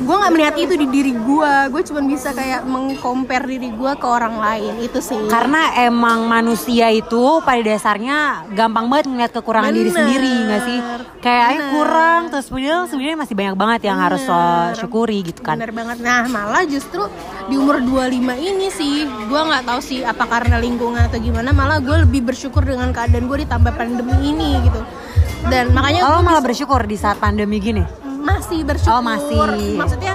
gue 0.00 0.16
nggak 0.16 0.32
melihat 0.32 0.54
itu 0.58 0.74
di 0.74 0.86
diri 0.86 1.12
gue. 1.12 1.52
Gue 1.70 1.82
cuma 1.84 2.00
bisa 2.02 2.30
kayak 2.30 2.64
mengcompare 2.64 3.46
diri 3.46 3.70
gue 3.70 3.92
ke 3.94 4.06
orang 4.06 4.40
lain 4.40 4.74
itu 4.82 4.98
sih. 4.98 5.18
Karena 5.30 5.78
emang 5.78 6.26
manusia 6.26 6.90
itu 6.90 7.38
pada 7.40 7.62
dasarnya 7.62 8.48
gampang 8.50 8.90
banget 8.90 9.06
ngeliat 9.06 9.32
kekurangan 9.32 9.70
diri 9.70 9.90
Bener. 9.90 9.98
sendiri 10.02 10.32
nggak 10.46 10.62
sih? 10.62 10.78
Kayak 11.20 11.44
"Ay, 11.44 11.56
Bener. 11.56 11.70
kurang 11.72 12.20
terus 12.28 12.46
padahal 12.48 12.82
sebenarnya 12.84 13.18
masih 13.18 13.34
banyak 13.34 13.56
banget 13.56 13.80
yang 13.86 13.98
harus 14.00 14.22
lo 14.24 14.34
Bener. 14.34 14.76
syukuri 14.76 15.18
gitu 15.22 15.40
kan. 15.40 15.56
Bener 15.56 15.72
banget. 15.72 15.96
Nah, 16.02 16.22
malah 16.26 16.64
justru 16.66 17.02
di 17.46 17.54
umur 17.54 17.78
25 17.78 18.34
ini 18.34 18.68
sih, 18.68 19.04
gue 19.06 19.40
nggak 19.40 19.64
tahu 19.64 19.80
sih 19.80 20.00
apa 20.02 20.24
karena 20.26 20.56
lingkungan 20.58 21.06
atau 21.06 21.20
gimana, 21.20 21.52
malah 21.52 21.78
gue 21.78 22.04
lebih 22.04 22.24
bersyukur 22.24 22.64
dengan 22.64 22.90
keadaan 22.90 23.28
gue 23.28 23.38
ditambah 23.44 23.72
pandemi 23.72 24.14
ini 24.24 24.58
gitu. 24.64 24.80
Dan 25.44 25.76
makanya 25.76 26.08
Oh, 26.08 26.24
malah 26.24 26.40
bersyukur 26.40 26.80
di 26.84 26.96
saat 26.96 27.20
pandemi 27.20 27.60
gini. 27.60 27.84
Masih 28.24 28.60
bersyukur. 28.62 28.96
Oh, 28.96 29.04
masih. 29.04 29.76
Maksudnya 29.76 30.14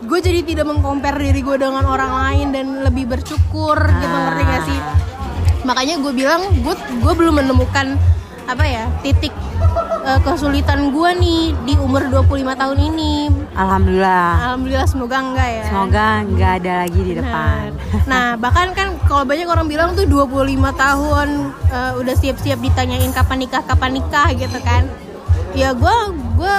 gue 0.00 0.18
jadi 0.18 0.40
tidak 0.40 0.66
mengcompare 0.66 1.18
diri 1.20 1.42
gue 1.42 1.56
dengan 1.58 1.84
orang 1.84 2.12
lain 2.16 2.46
dan 2.50 2.66
lebih 2.80 3.04
bersyukur 3.06 3.76
gitu 3.76 4.06
Ah. 4.08 4.22
ngerti 4.26 4.42
gak 4.44 4.62
sih? 4.64 4.78
Makanya 5.60 5.94
gue 5.98 6.12
bilang 6.12 6.40
gue 6.56 6.74
gue 6.74 7.12
belum 7.12 7.34
menemukan 7.36 7.98
apa 8.48 8.64
ya 8.64 8.88
titik 9.02 9.28
eh, 10.00 10.20
kesulitan 10.24 10.88
gue 10.88 11.10
nih 11.14 11.52
di 11.68 11.74
umur 11.76 12.00
25 12.08 12.24
tahun 12.56 12.78
ini 12.80 13.28
Alhamdulillah. 13.52 14.30
alhamdulillah 14.48 14.88
semoga 14.88 15.20
enggak 15.20 15.48
ya 15.52 15.62
Semoga 15.68 16.06
nggak 16.24 16.52
ada 16.56 16.72
lagi 16.80 17.00
di 17.02 17.12
depan. 17.12 17.68
Benar. 17.76 17.76
Nah, 18.08 18.26
bahkan 18.36 18.72
kan 18.72 18.96
kalau 19.04 19.24
banyak 19.24 19.44
orang 19.44 19.68
bilang 19.68 19.92
tuh 19.92 20.08
25 20.08 20.32
tahun 20.72 21.28
eh, 21.68 21.92
udah 22.00 22.14
siap-siap 22.16 22.56
ditanyain 22.58 23.12
kapan 23.12 23.44
nikah, 23.44 23.60
kapan 23.60 24.00
nikah 24.00 24.32
gitu 24.32 24.56
kan. 24.62 24.88
Ya 25.52 25.76
gue 25.76 25.96
gue 26.38 26.56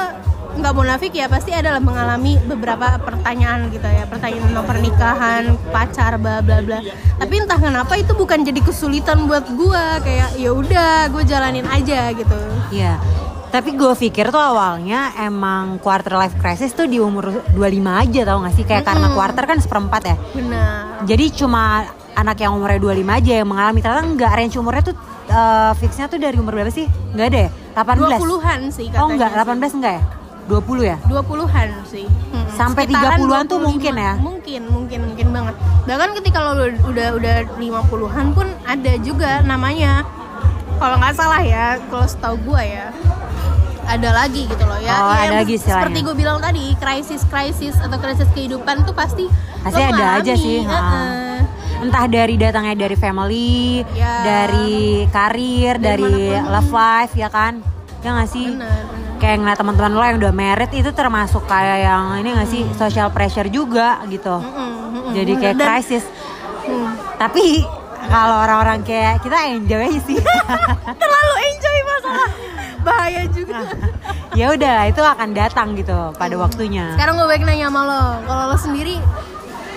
nggak 0.60 0.76
munafik 0.76 1.16
ya 1.16 1.32
pasti 1.32 1.56
adalah 1.56 1.80
mengalami 1.80 2.36
beberapa 2.44 3.00
pertanyaan 3.00 3.72
gitu 3.72 3.88
ya 3.88 4.04
pertanyaan 4.06 4.52
tentang 4.52 4.68
pernikahan 4.68 5.44
pacar 5.72 6.20
bla 6.20 6.44
bla 6.44 6.60
bla 6.60 6.80
tapi 7.16 7.34
entah 7.40 7.60
kenapa 7.60 7.96
itu 7.96 8.12
bukan 8.14 8.44
jadi 8.44 8.60
kesulitan 8.60 9.26
buat 9.26 9.48
gue 9.48 9.84
kayak 10.04 10.36
ya 10.36 10.52
udah 10.52 11.08
gue 11.10 11.24
jalanin 11.24 11.66
aja 11.66 12.12
gitu 12.12 12.38
Iya. 12.70 13.02
Tapi 13.50 13.74
gue 13.74 13.94
pikir 13.98 14.30
tuh 14.30 14.38
awalnya 14.38 15.10
emang 15.18 15.82
quarter 15.82 16.14
life 16.14 16.38
crisis 16.38 16.70
tuh 16.70 16.86
di 16.86 17.02
umur 17.02 17.34
25 17.58 17.58
aja 18.06 18.22
tau 18.22 18.46
gak 18.46 18.54
sih? 18.54 18.62
Kayak 18.62 18.86
karena 18.86 19.10
quarter 19.10 19.44
kan 19.50 19.58
seperempat 19.58 20.02
ya. 20.06 20.16
benar 20.38 21.02
Jadi 21.10 21.26
cuma 21.34 21.82
anak 22.14 22.38
yang 22.38 22.54
umurnya 22.54 22.78
25 22.78 23.10
aja 23.10 23.32
yang 23.42 23.50
mengalami 23.50 23.80
ternyata 23.82 24.06
enggak 24.06 24.32
range 24.38 24.54
umurnya 24.54 24.84
tuh 24.86 24.96
eh, 25.34 25.72
fixnya 25.82 26.06
tuh 26.06 26.22
dari 26.22 26.38
umur 26.38 26.62
berapa 26.62 26.70
sih? 26.70 26.86
Enggak 27.18 27.28
ya? 27.34 27.50
18. 27.74 28.22
20-an 28.22 28.60
sih 28.70 28.86
katanya 28.94 29.02
oh 29.02 29.10
enggak, 29.10 29.30
sih. 29.34 29.42
18 29.74 29.78
enggak 29.82 29.94
ya? 29.98 30.04
20 30.50 30.82
ya? 30.84 30.98
20-an 31.06 31.70
sih. 31.86 32.06
Hmm, 32.34 32.48
Sampai 32.52 32.84
sekitaran 32.84 33.22
30-an 33.22 33.46
tuh 33.46 33.58
25. 33.58 33.68
mungkin 33.70 33.94
ya? 33.96 34.14
Mungkin, 34.18 34.62
mungkin, 34.66 35.00
mungkin 35.06 35.28
banget. 35.30 35.56
Bahkan 35.86 36.10
ketika 36.18 36.38
lo 36.44 36.58
udah 36.90 37.08
udah 37.14 37.36
50-an 37.54 38.28
pun 38.34 38.48
ada 38.66 38.94
juga 39.00 39.40
namanya 39.42 40.02
kalau 40.76 40.98
nggak 40.98 41.14
salah 41.14 41.40
ya, 41.40 41.78
kalau 41.88 42.04
setahu 42.04 42.36
gua 42.42 42.60
ya 42.60 42.88
ada 43.86 44.10
lagi 44.16 44.46
gitu 44.46 44.64
loh 44.64 44.78
ya. 44.78 44.94
Oh, 44.96 45.10
Ya, 45.12 45.26
ada 45.26 45.36
lagi 45.40 45.54
istilahnya. 45.56 45.82
Seperti 45.82 46.00
gue 46.04 46.16
bilang 46.16 46.38
tadi, 46.38 46.78
krisis-krisis 46.78 47.74
atau 47.76 47.98
krisis 47.98 48.30
kehidupan 48.30 48.86
tuh 48.86 48.94
pasti 48.94 49.26
Pasti 49.60 49.82
ada 49.82 49.98
ngalami. 49.98 50.22
aja 50.22 50.34
sih. 50.36 50.58
Heeh. 50.62 51.38
Entah 51.80 52.06
dari 52.06 52.36
datangnya 52.38 52.76
dari 52.78 52.94
family, 52.94 53.82
Ya. 53.92 54.14
dari 54.22 55.10
karir, 55.10 55.82
Dari 55.82 56.06
dari, 56.06 56.38
love 56.46 56.70
life 56.70 57.14
ya 57.18 57.34
kan? 57.34 57.66
Ya 58.00 58.14
nggak 58.14 58.30
sih? 58.30 58.46
Benar, 58.54 58.82
benar. 58.86 59.09
Kayak 59.20 59.36
ngeliat 59.44 59.60
teman-teman 59.60 59.92
lo 59.92 60.02
yang 60.02 60.18
udah 60.18 60.34
married 60.34 60.72
itu 60.72 60.90
termasuk 60.90 61.44
kayak 61.44 61.84
yang 61.84 62.04
ini 62.18 62.30
nggak 62.32 62.50
sih 62.50 62.64
social 62.74 63.12
pressure 63.12 63.52
juga 63.52 64.00
gitu. 64.08 64.40
Mm-mm, 64.40 64.72
mm-mm, 64.96 65.12
Jadi 65.12 65.32
kayak 65.36 65.56
Dan- 65.60 65.68
krisis. 65.68 66.04
Hmm. 66.64 66.96
Tapi 67.20 67.68
kalau 68.08 68.36
orang-orang 68.40 68.80
kayak 68.82 69.20
kita 69.20 69.38
enjoy 69.52 69.84
aja 69.86 70.02
sih. 70.02 70.18
terlalu 71.04 71.34
enjoy 71.46 71.78
masalah 71.84 72.30
bahaya 72.80 73.24
juga. 73.28 73.60
ya 74.40 74.56
udah 74.56 74.88
itu 74.88 75.02
akan 75.04 75.30
datang 75.36 75.76
gitu 75.76 76.16
pada 76.16 76.36
waktunya. 76.40 76.96
Sekarang 76.96 77.20
gue 77.20 77.28
balik 77.28 77.44
nanya 77.44 77.68
sama 77.68 77.82
lo, 77.84 78.04
kalau 78.24 78.44
lo 78.50 78.58
sendiri 78.58 78.96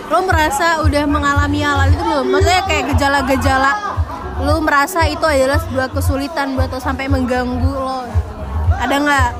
lo 0.06 0.18
merasa 0.22 0.84
udah 0.84 1.04
mengalami 1.08 1.66
hal 1.66 1.90
itu 1.90 1.98
belum? 1.98 2.26
Maksudnya 2.30 2.62
kayak 2.62 2.84
gejala-gejala 2.94 3.72
lo 4.42 4.62
merasa 4.62 5.02
itu 5.06 5.22
adalah 5.22 5.58
sebuah 5.58 5.88
kesulitan 5.90 6.54
buat 6.54 6.70
lo 6.70 6.78
sampai 6.78 7.10
mengganggu 7.10 7.72
lo. 7.74 8.06
Ada 8.82 8.96
nggak? 8.98 9.30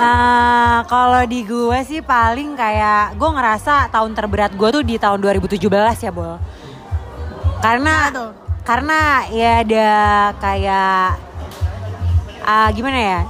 Eh, 0.00 0.78
kalau 0.88 1.22
di 1.28 1.44
gue 1.44 1.78
sih 1.84 2.00
paling 2.00 2.56
kayak 2.56 3.20
gue 3.20 3.30
ngerasa 3.32 3.92
tahun 3.92 4.16
terberat 4.16 4.52
gue 4.56 4.68
tuh 4.72 4.84
di 4.84 4.96
tahun 4.96 5.20
2017 5.20 5.60
ya 6.04 6.12
bol. 6.12 6.36
Karena 7.60 8.12
karena 8.64 9.28
ya 9.28 9.50
ada 9.60 9.90
kayak 10.40 11.20
ah, 12.44 12.68
gimana 12.72 12.98
ya? 13.00 13.20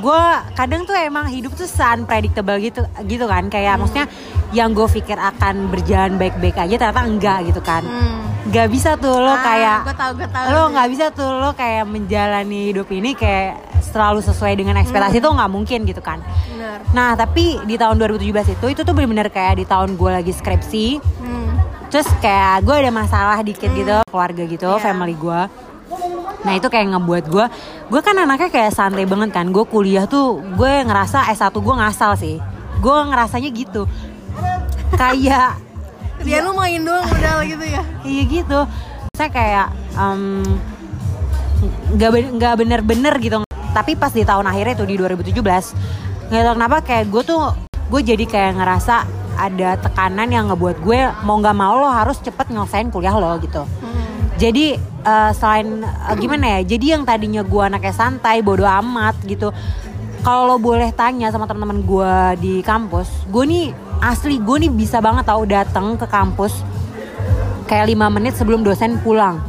Gue 0.00 0.20
kadang 0.52 0.84
tuh 0.84 0.96
emang 0.96 1.32
hidup 1.32 1.56
tuh 1.56 1.68
unpredictable 1.68 2.60
gitu 2.60 2.84
gitu 3.08 3.24
kan. 3.24 3.48
Kayak 3.48 3.80
maksudnya 3.80 4.08
yang 4.52 4.76
gue 4.76 4.84
pikir 4.84 5.16
akan 5.16 5.72
berjalan 5.72 6.20
baik-baik 6.20 6.60
aja 6.60 6.74
ternyata 6.76 7.02
enggak 7.08 7.38
gitu 7.48 7.60
kan. 7.64 7.84
Hmm. 7.84 8.25
Nggak 8.46 8.68
bisa 8.68 8.94
tuh 8.94 9.16
lo 9.16 9.28
Ah, 9.28 9.40
kayak 9.40 9.78
gue 9.82 9.94
tau, 9.94 10.10
gue 10.12 10.28
tau. 10.28 10.44
lo 10.46 10.62
nggak 10.70 10.88
bisa 10.88 11.06
tuh 11.10 11.30
lo 11.36 11.50
kayak 11.52 11.84
menjalani 11.84 12.70
hidup 12.70 12.86
ini 12.88 13.12
kayak 13.12 13.58
selalu 13.82 14.20
sesuai 14.20 14.54
dengan 14.54 14.76
ekspektasi 14.76 15.18
tuh 15.18 15.30
nggak 15.30 15.48
mungkin 15.48 15.82
gitu 15.82 15.98
kan 15.98 16.22
Bener. 16.48 16.78
nah 16.90 17.12
tapi 17.12 17.58
di 17.60 17.74
tahun 17.74 17.96
2017 17.98 18.54
itu 18.54 18.66
itu 18.68 18.80
tuh 18.80 18.92
bener-bener 18.92 19.28
kayak 19.28 19.56
di 19.56 19.64
tahun 19.64 19.94
gue 19.94 20.10
lagi 20.12 20.30
skripsi 20.30 20.86
Hmm. 21.16 21.58
terus 21.88 22.06
kayak 22.16 22.62
gue 22.62 22.74
ada 22.76 22.90
masalah 22.90 23.38
dikit 23.40 23.68
gitu 23.68 23.98
keluarga 24.06 24.42
gitu 24.44 24.68
Iya. 24.68 24.80
family 24.80 25.14
gue 25.14 25.40
nah 26.38 26.52
itu 26.52 26.66
kayak 26.66 26.86
ngebuat 26.88 27.24
gue 27.26 27.44
gue 27.88 28.00
kan 28.00 28.14
anaknya 28.16 28.46
kayak 28.48 28.70
santai 28.70 29.02
banget 29.02 29.30
kan 29.32 29.48
gue 29.48 29.64
kuliah 29.64 30.04
tuh 30.04 30.38
gue 30.52 30.72
ngerasa 30.82 31.26
S1 31.28 31.50
gue 31.52 31.74
ngasal 31.74 32.12
sih 32.14 32.36
gue 32.76 32.96
ngerasanya 33.04 33.50
gitu 33.50 33.82
kayak 34.92 35.58
Dia 36.24 36.40
lu 36.40 36.56
main 36.56 36.80
doang 36.80 37.04
modal 37.04 37.38
gitu 37.44 37.64
ya. 37.66 37.82
Iya 38.06 38.22
gitu. 38.24 38.60
Saya 39.16 39.30
kayak 39.32 39.66
nggak 41.96 42.10
ben- 42.12 42.32
nggak 42.36 42.54
bener-bener 42.56 43.14
gitu. 43.20 43.36
Tapi 43.72 43.92
pas 43.96 44.12
di 44.12 44.24
tahun 44.24 44.48
akhirnya 44.48 44.74
tuh 44.76 44.88
di 44.88 44.96
2017 44.96 45.76
nggak 46.26 46.42
tahu 46.42 46.54
kenapa 46.58 46.76
kayak 46.82 47.06
gue 47.06 47.22
tuh 47.22 47.42
gue 47.86 48.00
jadi 48.02 48.24
kayak 48.26 48.52
ngerasa 48.58 49.06
ada 49.36 49.78
tekanan 49.78 50.26
yang 50.32 50.50
ngebuat 50.50 50.82
gue 50.82 51.00
mau 51.22 51.38
nggak 51.38 51.54
mau 51.54 51.76
lo 51.78 51.86
harus 51.92 52.18
cepet 52.18 52.50
nyelesain 52.50 52.88
kuliah 52.88 53.14
lo 53.14 53.36
gitu. 53.38 53.62
Hmm. 53.62 54.32
Jadi 54.40 54.76
eh, 54.80 55.30
selain 55.36 55.84
eh, 55.84 56.16
gimana 56.16 56.58
ya? 56.58 56.60
Jadi 56.76 56.86
yang 56.96 57.04
tadinya 57.04 57.44
gue 57.44 57.62
anaknya 57.62 57.94
santai, 57.94 58.40
bodo 58.40 58.64
amat 58.64 59.16
gitu. 59.28 59.52
Kalau 60.24 60.50
lo 60.50 60.56
boleh 60.58 60.90
tanya 60.90 61.30
sama 61.30 61.46
teman-teman 61.46 61.86
gue 61.86 62.12
di 62.42 62.54
kampus, 62.66 63.06
gue 63.30 63.44
nih 63.46 63.64
asli 64.06 64.38
gue 64.38 64.56
nih 64.62 64.70
bisa 64.70 65.02
banget 65.02 65.26
tau 65.26 65.42
datang 65.42 65.98
ke 65.98 66.06
kampus 66.06 66.62
kayak 67.66 67.90
lima 67.90 68.06
menit 68.06 68.38
sebelum 68.38 68.62
dosen 68.62 69.02
pulang. 69.02 69.42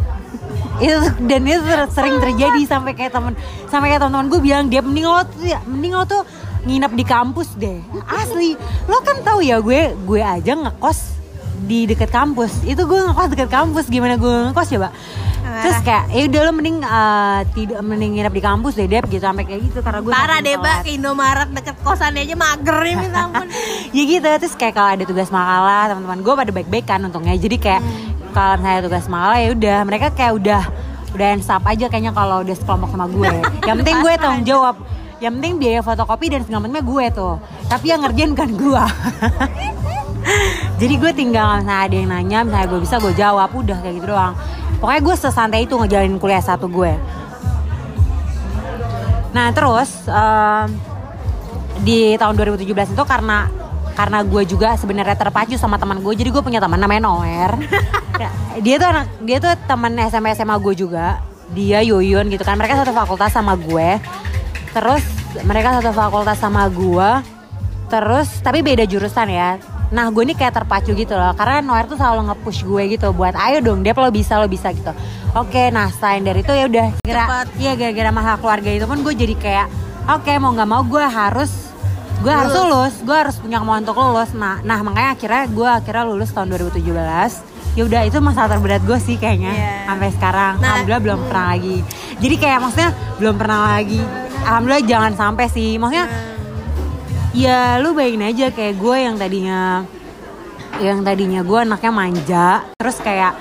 itu 0.84 0.94
dan 1.26 1.42
itu 1.46 1.62
sering 1.94 2.22
terjadi 2.22 2.62
sampai 2.66 2.94
kayak 2.94 3.14
temen 3.14 3.34
sampai 3.70 3.94
kayak 3.94 4.02
teman-teman 4.02 4.28
gue 4.30 4.42
bilang 4.42 4.66
dia 4.70 4.82
mending 4.82 5.06
lo 5.06 5.22
ya, 5.42 5.62
mending 5.66 5.94
lo 5.94 6.06
tuh 6.10 6.26
nginep 6.66 6.92
di 6.98 7.04
kampus 7.06 7.54
deh. 7.58 7.78
Asli 8.10 8.58
lo 8.90 8.98
kan 9.06 9.22
tahu 9.22 9.46
ya 9.46 9.62
gue 9.62 9.94
gue 9.94 10.22
aja 10.22 10.58
ngekos 10.58 11.18
di 11.70 11.86
deket 11.86 12.10
kampus. 12.10 12.66
Itu 12.66 12.90
gue 12.90 12.98
ngekos 12.98 13.30
deket 13.34 13.50
kampus 13.54 13.86
gimana 13.90 14.18
gue 14.18 14.50
ngekos 14.50 14.68
coba 14.74 14.90
terus 15.63 15.80
kayak 15.84 16.04
ya 16.13 16.22
udah 16.30 16.42
lo 16.48 16.51
mending 16.54 16.77
eh, 16.84 17.39
tidak 17.56 17.80
mending 17.84 18.12
nginep 18.18 18.34
di 18.34 18.44
kampus 18.44 18.74
deh 18.77 18.88
dep 18.88 19.06
gitu 19.08 19.24
sampai 19.24 19.44
kayak 19.48 19.62
gitu 19.72 19.80
karena 19.82 20.00
gue 20.04 20.12
Parah 20.12 20.39
deh. 20.44 20.56
Mbak. 20.58 20.77
Ke 20.84 20.92
Indomaret 20.96 21.50
deket 21.51 21.75
kosannya 21.82 22.22
aja 22.24 22.36
mager 22.36 22.77
ya 22.84 22.96
minta 23.00 23.20
ampun. 23.27 23.48
ya 23.96 24.04
gitu 24.04 24.27
terus 24.27 24.54
kayak 24.56 24.74
kalau 24.75 24.89
ada 24.94 25.04
tugas 25.08 25.30
makalah 25.32 25.84
teman-teman 25.94 26.20
gue 26.22 26.34
pada 26.34 26.51
baik-baik 26.51 26.86
kan 26.86 27.00
untungnya 27.04 27.36
jadi 27.36 27.58
kayak 27.58 27.82
kalau 28.36 28.54
misalnya 28.62 28.82
tugas 28.86 29.06
makalah 29.10 29.38
ya 29.42 29.50
udah 29.56 29.77
mereka 29.88 30.08
kayak 30.13 30.34
udah 30.38 30.62
udah 31.18 31.27
hands 31.34 31.50
up 31.50 31.63
aja 31.66 31.86
kayaknya 31.89 32.13
kalau 32.13 32.46
udah 32.46 32.56
sekelompok 32.56 32.89
sama 32.94 33.06
gue 33.10 33.32
yang 33.68 33.75
penting 33.82 33.98
gue 34.04 34.13
tanggung 34.20 34.46
jawab 34.46 34.75
yang 35.18 35.34
penting 35.42 35.58
biaya 35.58 35.82
fotokopi 35.82 36.30
dan 36.30 36.46
segala 36.46 36.70
macamnya 36.70 36.84
gue 36.86 37.06
tuh 37.10 37.36
tapi 37.66 37.86
yang 37.89 38.06
ngerjain 38.06 38.32
kan 38.38 38.50
gue 38.54 38.84
jadi 40.82 40.94
gue 41.00 41.12
tinggal 41.18 41.58
misalnya 41.58 41.82
ada 41.89 41.96
yang 41.96 42.10
nanya 42.13 42.39
misalnya 42.46 42.68
gue 42.70 42.80
bisa 42.86 42.96
gue 43.01 43.13
jawab 43.18 43.50
udah 43.50 43.77
kayak 43.82 43.96
gitu 43.98 44.08
doang 44.13 44.38
pokoknya 44.77 45.01
gue 45.01 45.15
sesantai 45.17 45.60
itu 45.65 45.74
ngejalanin 45.74 46.17
kuliah 46.22 46.41
satu 46.41 46.69
gue. 46.69 46.93
Nah 49.34 49.53
terus 49.53 49.89
em, 50.10 50.67
di 51.81 52.17
tahun 52.17 52.34
2017 52.38 52.98
itu 52.98 53.03
karena 53.05 53.50
karena 53.98 54.22
gue 54.22 54.43
juga 54.46 54.77
sebenarnya 54.77 55.17
terpacu 55.17 55.57
sama 55.57 55.81
teman 55.81 56.01
gue 56.01 56.13
jadi 56.13 56.29
gue 56.29 56.43
punya 56.46 56.62
teman 56.62 56.77
namanya 56.77 57.10
Noer. 57.10 57.51
Dia 58.57 58.81
tuh 58.81 58.89
anak 58.89 59.05
dia 59.22 59.38
tuh 59.38 59.53
teman 59.69 59.93
SMA 60.10 60.34
SMA 60.34 60.57
gue 60.57 60.74
juga. 60.74 61.22
Dia 61.53 61.86
Yuyun 61.86 62.25
gitu 62.34 62.41
kan. 62.41 62.57
Mereka 62.57 62.81
satu 62.81 62.89
fakultas 62.89 63.29
sama 63.29 63.53
gue. 63.53 64.01
Terus 64.74 65.05
mereka 65.46 65.77
satu 65.77 65.93
fakultas 65.93 66.41
sama 66.41 66.65
gue. 66.65 67.10
Terus 67.86 68.41
tapi 68.41 68.65
beda 68.65 68.89
jurusan 68.89 69.29
ya 69.29 69.62
nah 69.88 70.08
gue 70.08 70.20
ini 70.22 70.34
kayak 70.34 70.51
terpacu 70.53 70.91
gitu 70.91 71.13
loh 71.13 71.32
karena 71.32 71.62
Noer 71.62 71.86
tuh 71.86 71.96
selalu 71.96 72.27
nge-push 72.27 72.62
gue 72.62 72.84
gitu 72.91 73.12
buat 73.12 73.32
ayo 73.34 73.62
dong 73.62 73.82
dia 73.82 73.91
lo 73.91 74.10
bisa 74.10 74.36
lo 74.36 74.46
bisa 74.46 74.70
gitu. 74.70 74.91
Oke 75.32 75.70
nah 75.70 75.88
selain 75.89 76.22
dari 76.22 76.41
itu 76.41 76.51
ya 76.51 76.65
udah 76.65 76.88
Cepet. 77.01 77.46
iya 77.56 77.72
gara-gara 77.74 78.12
masalah 78.12 78.38
keluarga 78.38 78.70
itu 78.70 78.84
pun 78.84 79.00
gue 79.00 79.13
jadi 79.13 79.36
kayak 79.36 79.67
oke 80.10 80.32
mau 80.38 80.51
nggak 80.51 80.65
mau 80.65 80.84
gue 80.84 81.00
harus 81.01 81.51
gue 82.17 82.27
harus 82.29 82.51
lulus. 82.51 82.94
gue 83.00 83.13
harus 83.13 83.36
punya 83.38 83.58
kemauan 83.58 83.82
untuk 83.82 83.96
lulus. 83.96 84.34
Nah 84.34 84.60
nah 84.60 84.82
makanya 84.82 85.13
akhirnya 85.13 85.44
gue 85.48 85.70
akhirnya 85.70 86.03
lulus 86.03 86.29
tahun 86.29 86.51
2017 86.51 86.84
ya 87.77 87.86
udah 87.86 88.01
itu 88.03 88.17
masalah 88.17 88.50
terberat 88.51 88.82
gue 88.82 88.98
sih 88.98 89.15
kayaknya 89.15 89.53
Iya. 89.53 89.72
sampai 89.86 90.10
sekarang. 90.12 90.53
Nah, 90.58 90.67
alhamdulillah 90.74 91.03
belum 91.06 91.20
pernah 91.29 91.46
lagi. 91.53 91.77
Jadi 92.17 92.36
kayak 92.36 92.60
maksudnya 92.60 92.89
belum 93.15 93.36
pernah 93.38 93.60
lagi. 93.72 94.01
Alhamdulillah 94.41 94.84
jangan 94.84 95.13
sampai 95.13 95.46
sih. 95.46 95.77
Maksudnya 95.77 96.06
ya 97.34 97.77
lu 97.79 97.93
bayangin 97.93 98.24
aja 98.25 98.46
kayak 98.50 98.75
gue 98.77 98.96
yang 98.98 99.15
tadinya 99.15 99.84
yang 100.77 101.01
tadinya 101.01 101.41
gue 101.41 101.60
anaknya 101.60 101.91
manja 101.91 102.48
terus 102.77 102.98
kayak 103.00 103.34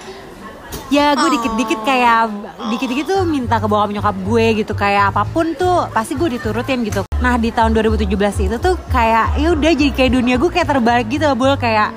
ya 0.88 1.12
gue 1.12 1.28
dikit-dikit 1.32 1.80
kayak 1.82 2.30
dikit-dikit 2.70 3.04
tuh 3.06 3.20
minta 3.26 3.58
ke 3.58 3.66
bokap 3.66 3.90
nyokap 3.90 4.16
gue 4.16 4.44
gitu 4.62 4.72
kayak 4.72 5.10
apa 5.10 5.26
pun 5.26 5.52
tuh 5.52 5.90
pasti 5.90 6.14
gue 6.14 6.38
diturutin 6.38 6.86
gitu. 6.86 7.02
Nah 7.18 7.34
di 7.34 7.50
tahun 7.50 7.74
2017 7.74 8.06
itu 8.46 8.56
tuh 8.56 8.78
kayak 8.88 9.34
ya 9.36 9.50
udah 9.50 9.72
jadi 9.74 9.92
kayak 9.92 10.10
dunia 10.14 10.36
gue 10.38 10.46
kayak 10.46 10.68
terbalik 10.68 11.06
gitu 11.10 11.26
bul 11.34 11.58
kayak 11.58 11.90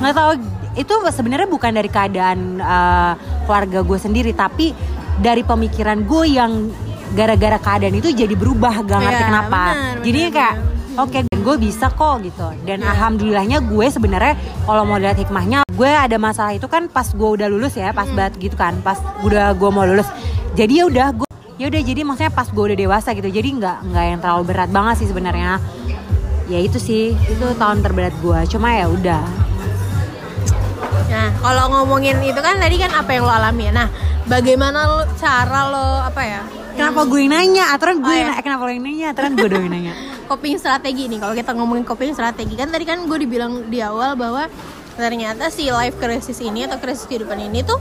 nggak 0.00 0.14
tahu 0.16 0.30
itu 0.72 0.92
sebenarnya 1.12 1.44
bukan 1.46 1.72
dari 1.76 1.90
keadaan 1.92 2.38
eh, 2.56 3.12
keluarga 3.44 3.84
gue 3.84 3.98
sendiri 4.00 4.32
tapi 4.32 4.72
dari 5.20 5.44
pemikiran 5.44 6.00
gue 6.00 6.24
yang 6.32 6.72
gara-gara 7.12 7.60
keadaan 7.60 8.00
itu 8.00 8.08
jadi 8.08 8.32
berubah 8.32 8.80
gak 8.82 8.96
ngerti 8.98 9.20
Iya, 9.20 9.28
kenapa. 9.28 9.60
benar, 9.68 10.00
jadinya 10.00 10.30
benar, 10.32 10.38
kayak 10.40 10.54
oke 10.94 11.18
dan 11.22 11.38
gue 11.38 11.56
bisa 11.58 11.86
kok 11.88 12.20
gitu 12.20 12.46
dan 12.62 12.78
Iya. 12.78 12.88
alhamdulillahnya 12.90 13.58
gue 13.62 13.86
sebenarnya 13.88 14.34
kalau 14.62 14.82
mau 14.82 14.96
lihat 14.96 15.16
hikmahnya 15.16 15.64
gue 15.68 15.88
ada 15.88 16.16
masalah 16.16 16.52
itu 16.52 16.66
kan 16.66 16.86
pas 16.86 17.06
gue 17.06 17.28
udah 17.32 17.48
lulus 17.48 17.74
ya 17.74 17.90
pas 17.90 18.04
Hmm. 18.04 18.14
banget 18.14 18.38
gitu 18.38 18.54
kan 18.54 18.76
pas 18.80 18.96
udah 19.20 19.52
gue 19.52 19.68
mau 19.68 19.82
lulus 19.82 20.06
jadi 20.52 20.72
ya 20.72 20.84
udah 20.86 21.06
gue 21.14 21.28
ya 21.56 21.66
udah 21.66 21.82
jadi 21.82 22.00
maksudnya 22.02 22.30
pas 22.30 22.46
gue 22.46 22.64
udah 22.64 22.78
dewasa 22.78 23.08
gitu 23.12 23.28
jadi 23.28 23.48
nggak 23.52 23.76
nggak 23.86 24.04
yang 24.06 24.18
terlalu 24.18 24.42
berat 24.46 24.70
banget 24.70 24.94
sih 24.98 25.08
sebenarnya 25.08 25.58
ya 26.44 26.58
itu 26.58 26.76
sih 26.76 27.14
itu 27.14 27.46
tahun 27.54 27.80
terberat 27.80 28.12
gue 28.18 28.38
cuma 28.48 28.72
ya 28.72 28.86
udah 28.86 29.22
Nah, 31.04 31.28
kalau 31.38 31.68
ngomongin 31.70 32.24
itu 32.24 32.40
kan 32.40 32.56
tadi 32.56 32.80
kan 32.80 32.88
apa 32.90 33.12
yang 33.12 33.28
lo 33.28 33.32
alami. 33.32 33.68
Nah, 33.68 33.84
bagaimana 34.24 34.88
lo, 34.88 35.04
cara 35.14 35.68
lo 35.68 35.86
apa 36.00 36.22
ya? 36.24 36.40
Kenapa 36.72 37.00
gue 37.04 37.20
yang 37.20 37.32
nanya 37.32 37.64
aturan 37.72 37.96
gue 38.00 38.08
Oh, 38.08 38.16
iya. 38.16 38.32
eh, 38.34 38.42
kenapa 38.42 38.62
lo 38.64 38.72
yang 38.72 38.84
nanya 38.84 39.06
aturan 39.12 39.32
gue 39.34 39.48
dong 39.48 39.62
yang 39.64 39.74
nanya 39.74 39.94
Coping 40.32 40.56
strategi 40.56 41.12
nih. 41.12 41.20
Kalau 41.20 41.34
kita 41.36 41.52
ngomongin 41.52 41.84
coping 41.84 42.16
strategi 42.16 42.56
kan 42.56 42.72
tadi 42.72 42.88
kan 42.88 43.04
gue 43.04 43.18
dibilang 43.20 43.68
di 43.68 43.84
awal 43.84 44.16
bahwa 44.16 44.48
ternyata 44.96 45.52
si 45.52 45.68
life 45.68 45.96
crisis 45.96 46.40
ini 46.40 46.64
atau 46.64 46.80
krisis 46.80 47.04
kehidupan 47.04 47.36
ini 47.36 47.60
tuh 47.60 47.76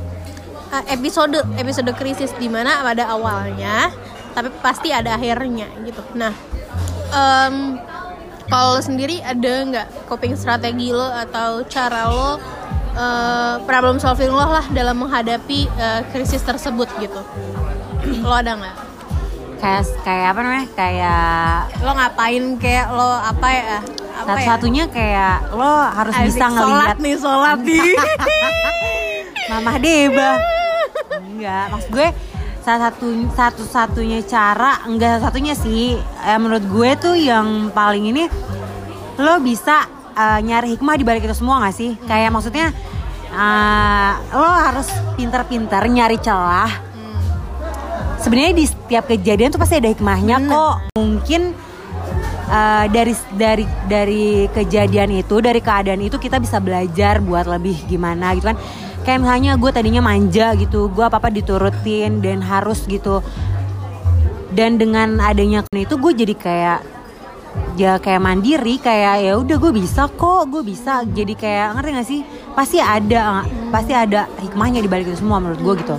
uh, 0.69 0.83
episode 0.87 1.31
episode 1.55 1.87
krisis 1.95 2.31
di 2.35 2.51
mana 2.51 2.83
pada 2.83 3.07
awalnya 3.07 3.87
tapi 4.31 4.51
pasti 4.59 4.91
ada 4.91 5.15
akhirnya 5.15 5.67
gitu. 5.83 5.99
Nah, 6.15 6.31
em, 7.11 7.79
kalau 8.47 8.79
sendiri 8.79 9.19
ada 9.19 9.53
nggak 9.63 9.87
coping 10.07 10.35
strategi 10.35 10.91
lo 10.91 11.07
atau 11.07 11.63
cara 11.67 12.07
lo 12.07 12.35
eh, 12.91 13.55
problem 13.63 13.95
solving 13.95 14.27
lo 14.27 14.43
lah 14.43 14.63
dalam 14.71 14.99
menghadapi 14.99 15.67
eh, 15.67 16.01
krisis 16.11 16.43
tersebut 16.43 16.87
gitu? 16.99 17.19
Lo 18.25 18.33
ada 18.33 18.53
nggak? 18.57 18.77
kayak 19.61 19.85
kayak 20.01 20.33
apa 20.33 20.39
namanya 20.41 20.67
kayak 20.73 21.57
Lo 21.85 21.91
ngapain 21.93 22.43
kayak 22.57 22.87
lo 22.97 23.09
apa 23.13 23.47
ya? 23.53 23.77
Apa 23.77 23.77
ya? 23.77 24.25
satu-satunya 24.25 24.83
kayak 24.89 25.35
lo 25.53 25.71
harus 25.85 26.13
Asik, 26.17 26.25
bisa 26.33 26.45
sholat 26.49 26.57
ngelihat 26.65 26.97
nih 26.97 27.15
sholat 27.21 27.59
nih 27.69 27.93
Mamah 29.53 29.77
Deba. 29.77 30.31
Enggak, 31.21 31.63
maksud 31.73 31.89
gue 31.93 32.07
salah 32.61 32.81
satu 32.89 33.07
satu 33.33 33.63
satunya 33.65 34.21
cara 34.21 34.85
enggak 34.85 35.17
satunya 35.21 35.57
sih 35.57 35.97
eh, 35.97 36.37
menurut 36.37 36.61
gue 36.69 36.89
tuh 36.97 37.15
yang 37.17 37.73
paling 37.73 38.13
ini 38.13 38.29
lo 39.17 39.41
bisa 39.41 39.89
eh, 40.13 40.39
nyari 40.45 40.77
hikmah 40.77 40.93
di 40.93 41.01
balik 41.05 41.25
itu 41.25 41.33
semua 41.33 41.57
gak 41.65 41.73
sih 41.73 41.97
kayak 42.05 42.29
maksudnya 42.29 42.69
eh, 43.33 44.13
lo 44.37 44.45
harus 44.45 44.93
pintar-pintar 45.17 45.89
nyari 45.89 46.21
celah 46.21 46.90
sebenarnya 48.21 48.53
di 48.53 48.65
setiap 48.69 49.09
kejadian 49.09 49.49
tuh 49.49 49.59
pasti 49.59 49.81
ada 49.81 49.89
hikmahnya 49.89 50.37
kok. 50.45 50.75
Mungkin 50.95 51.41
eh, 52.47 52.85
dari 52.93 53.13
dari 53.33 53.65
dari 53.89 54.25
kejadian 54.53 55.09
itu 55.17 55.41
dari 55.41 55.59
keadaan 55.59 56.01
itu 56.05 56.21
kita 56.21 56.37
bisa 56.37 56.61
belajar 56.61 57.19
buat 57.19 57.49
lebih 57.49 57.89
gimana 57.89 58.37
gitu 58.37 58.53
kan. 58.53 58.57
Kayak 59.01 59.19
misalnya 59.25 59.51
gue 59.57 59.71
tadinya 59.73 60.01
manja 60.05 60.53
gitu 60.53 60.93
gue 60.93 61.01
apa 61.01 61.17
apa 61.17 61.33
diturutin 61.33 62.21
dan 62.21 62.45
harus 62.45 62.85
gitu. 62.85 63.25
Dan 64.53 64.77
dengan 64.77 65.17
adanya 65.23 65.65
itu 65.73 65.95
gue 65.97 66.11
jadi 66.13 66.35
kayak 66.37 66.79
ya 67.79 67.99
kayak 67.99 68.21
mandiri 68.21 68.79
kayak 68.79 69.25
ya 69.25 69.33
udah 69.39 69.57
gue 69.57 69.71
bisa 69.73 70.05
kok 70.05 70.45
gue 70.53 70.61
bisa. 70.61 71.01
Jadi 71.07 71.33
kayak 71.33 71.81
ngerti 71.81 71.89
gak 71.97 72.07
sih? 72.07 72.21
Pasti 72.53 72.77
ada 72.77 73.41
pasti 73.73 73.95
ada 73.97 74.29
hikmahnya 74.37 74.85
di 74.85 74.89
balik 74.91 75.09
itu 75.09 75.17
semua 75.17 75.41
menurut 75.41 75.59
gue 75.59 75.73
gitu. 75.81 75.97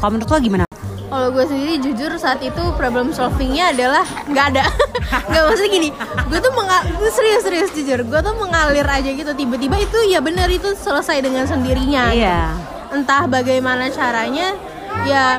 Kalau 0.00 0.10
menurut 0.10 0.30
lo 0.32 0.38
gimana 0.40 0.71
Kalau 1.12 1.28
gue 1.28 1.44
sendiri 1.44 1.76
jujur 1.76 2.08
saat 2.16 2.40
itu 2.40 2.62
problem 2.72 3.12
solvingnya 3.12 3.76
adalah 3.76 4.00
nggak 4.32 4.46
ada. 4.56 4.64
Nggak 5.28 5.42
maksudnya 5.44 5.70
gini 5.76 5.88
gue 6.32 6.38
tuh 6.40 6.52
gue 6.56 7.10
serius 7.12 7.44
serius 7.44 7.68
jujur 7.76 8.00
gue 8.00 8.20
tuh 8.24 8.32
mengalir 8.40 8.88
aja 8.88 9.12
gitu. 9.12 9.28
Tiba-tiba 9.36 9.76
itu 9.76 9.98
ya 10.08 10.24
bener 10.24 10.48
itu 10.48 10.72
selesai 10.72 11.20
dengan 11.20 11.44
sendirinya 11.44 12.16
iya. 12.16 12.56
Entah 12.88 13.28
bagaimana 13.28 13.92
caranya 13.92 14.56
ya 15.04 15.36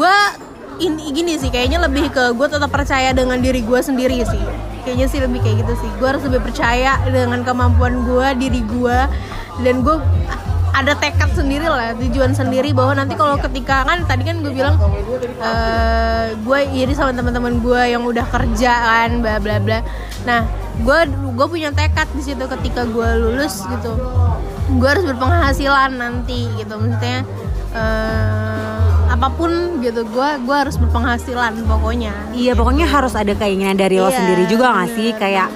gue 0.00 0.16
ini 0.80 1.12
gini 1.12 1.36
sih 1.36 1.52
kayaknya 1.52 1.84
lebih 1.84 2.08
ke 2.08 2.32
gue 2.32 2.48
tetap 2.48 2.72
percaya 2.72 3.12
dengan 3.12 3.36
diri 3.36 3.60
gue 3.60 3.80
sendiri 3.84 4.24
sih. 4.24 4.42
Kayaknya 4.88 5.06
sih 5.12 5.20
lebih 5.20 5.44
kayak 5.44 5.60
gitu 5.60 5.74
sih. 5.76 5.90
Gue 6.00 6.08
harus 6.08 6.24
lebih 6.24 6.40
percaya 6.40 6.96
dengan 7.04 7.44
kemampuan 7.44 8.00
gue 8.08 8.48
diri 8.48 8.64
gue 8.64 8.98
dan 9.60 9.84
gue 9.84 9.96
ada 10.72 10.96
tekad 10.96 11.30
sendiri 11.36 11.68
lah 11.68 11.92
tujuan 12.00 12.32
sendiri 12.32 12.72
bahwa 12.72 12.96
nanti 12.96 13.12
kalau 13.12 13.36
ketika 13.36 13.84
kan 13.84 14.08
tadi 14.08 14.24
kan 14.24 14.40
gue 14.40 14.52
bilang 14.56 14.80
eh 15.44 16.32
gue 16.32 16.58
iri 16.72 16.96
sama 16.96 17.12
teman-teman 17.12 17.60
gue 17.60 17.82
yang 17.92 18.02
udah 18.08 18.24
kerja 18.32 18.72
kan 18.72 19.20
bla 19.20 19.36
bla 19.36 19.60
bla. 19.60 19.84
Nah 20.24 20.48
gue 20.80 20.98
gue 21.36 21.46
punya 21.46 21.70
tekad 21.76 22.08
di 22.16 22.24
situ 22.24 22.44
ketika 22.48 22.88
gue 22.88 23.08
lulus 23.20 23.60
gitu. 23.68 23.92
Gue 24.80 24.88
harus 24.88 25.04
berpenghasilan 25.04 25.92
nanti 26.00 26.48
gitu 26.56 26.72
maksudnya 26.80 27.20
eh, 27.76 29.12
apa 29.12 29.28
pun 29.28 29.84
gitu 29.84 30.08
gue 30.08 30.28
gue 30.40 30.56
harus 30.56 30.80
berpenghasilan 30.80 31.52
pokoknya. 31.68 32.16
Iya 32.32 32.56
pokoknya 32.56 32.88
harus 32.88 33.12
ada 33.12 33.36
keinginan 33.36 33.76
dari 33.76 34.00
lo 34.00 34.08
Iya, 34.08 34.24
sendiri 34.24 34.48
juga 34.48 34.72
gak 34.72 34.88
sih? 34.96 35.12
Kayak 35.20 35.52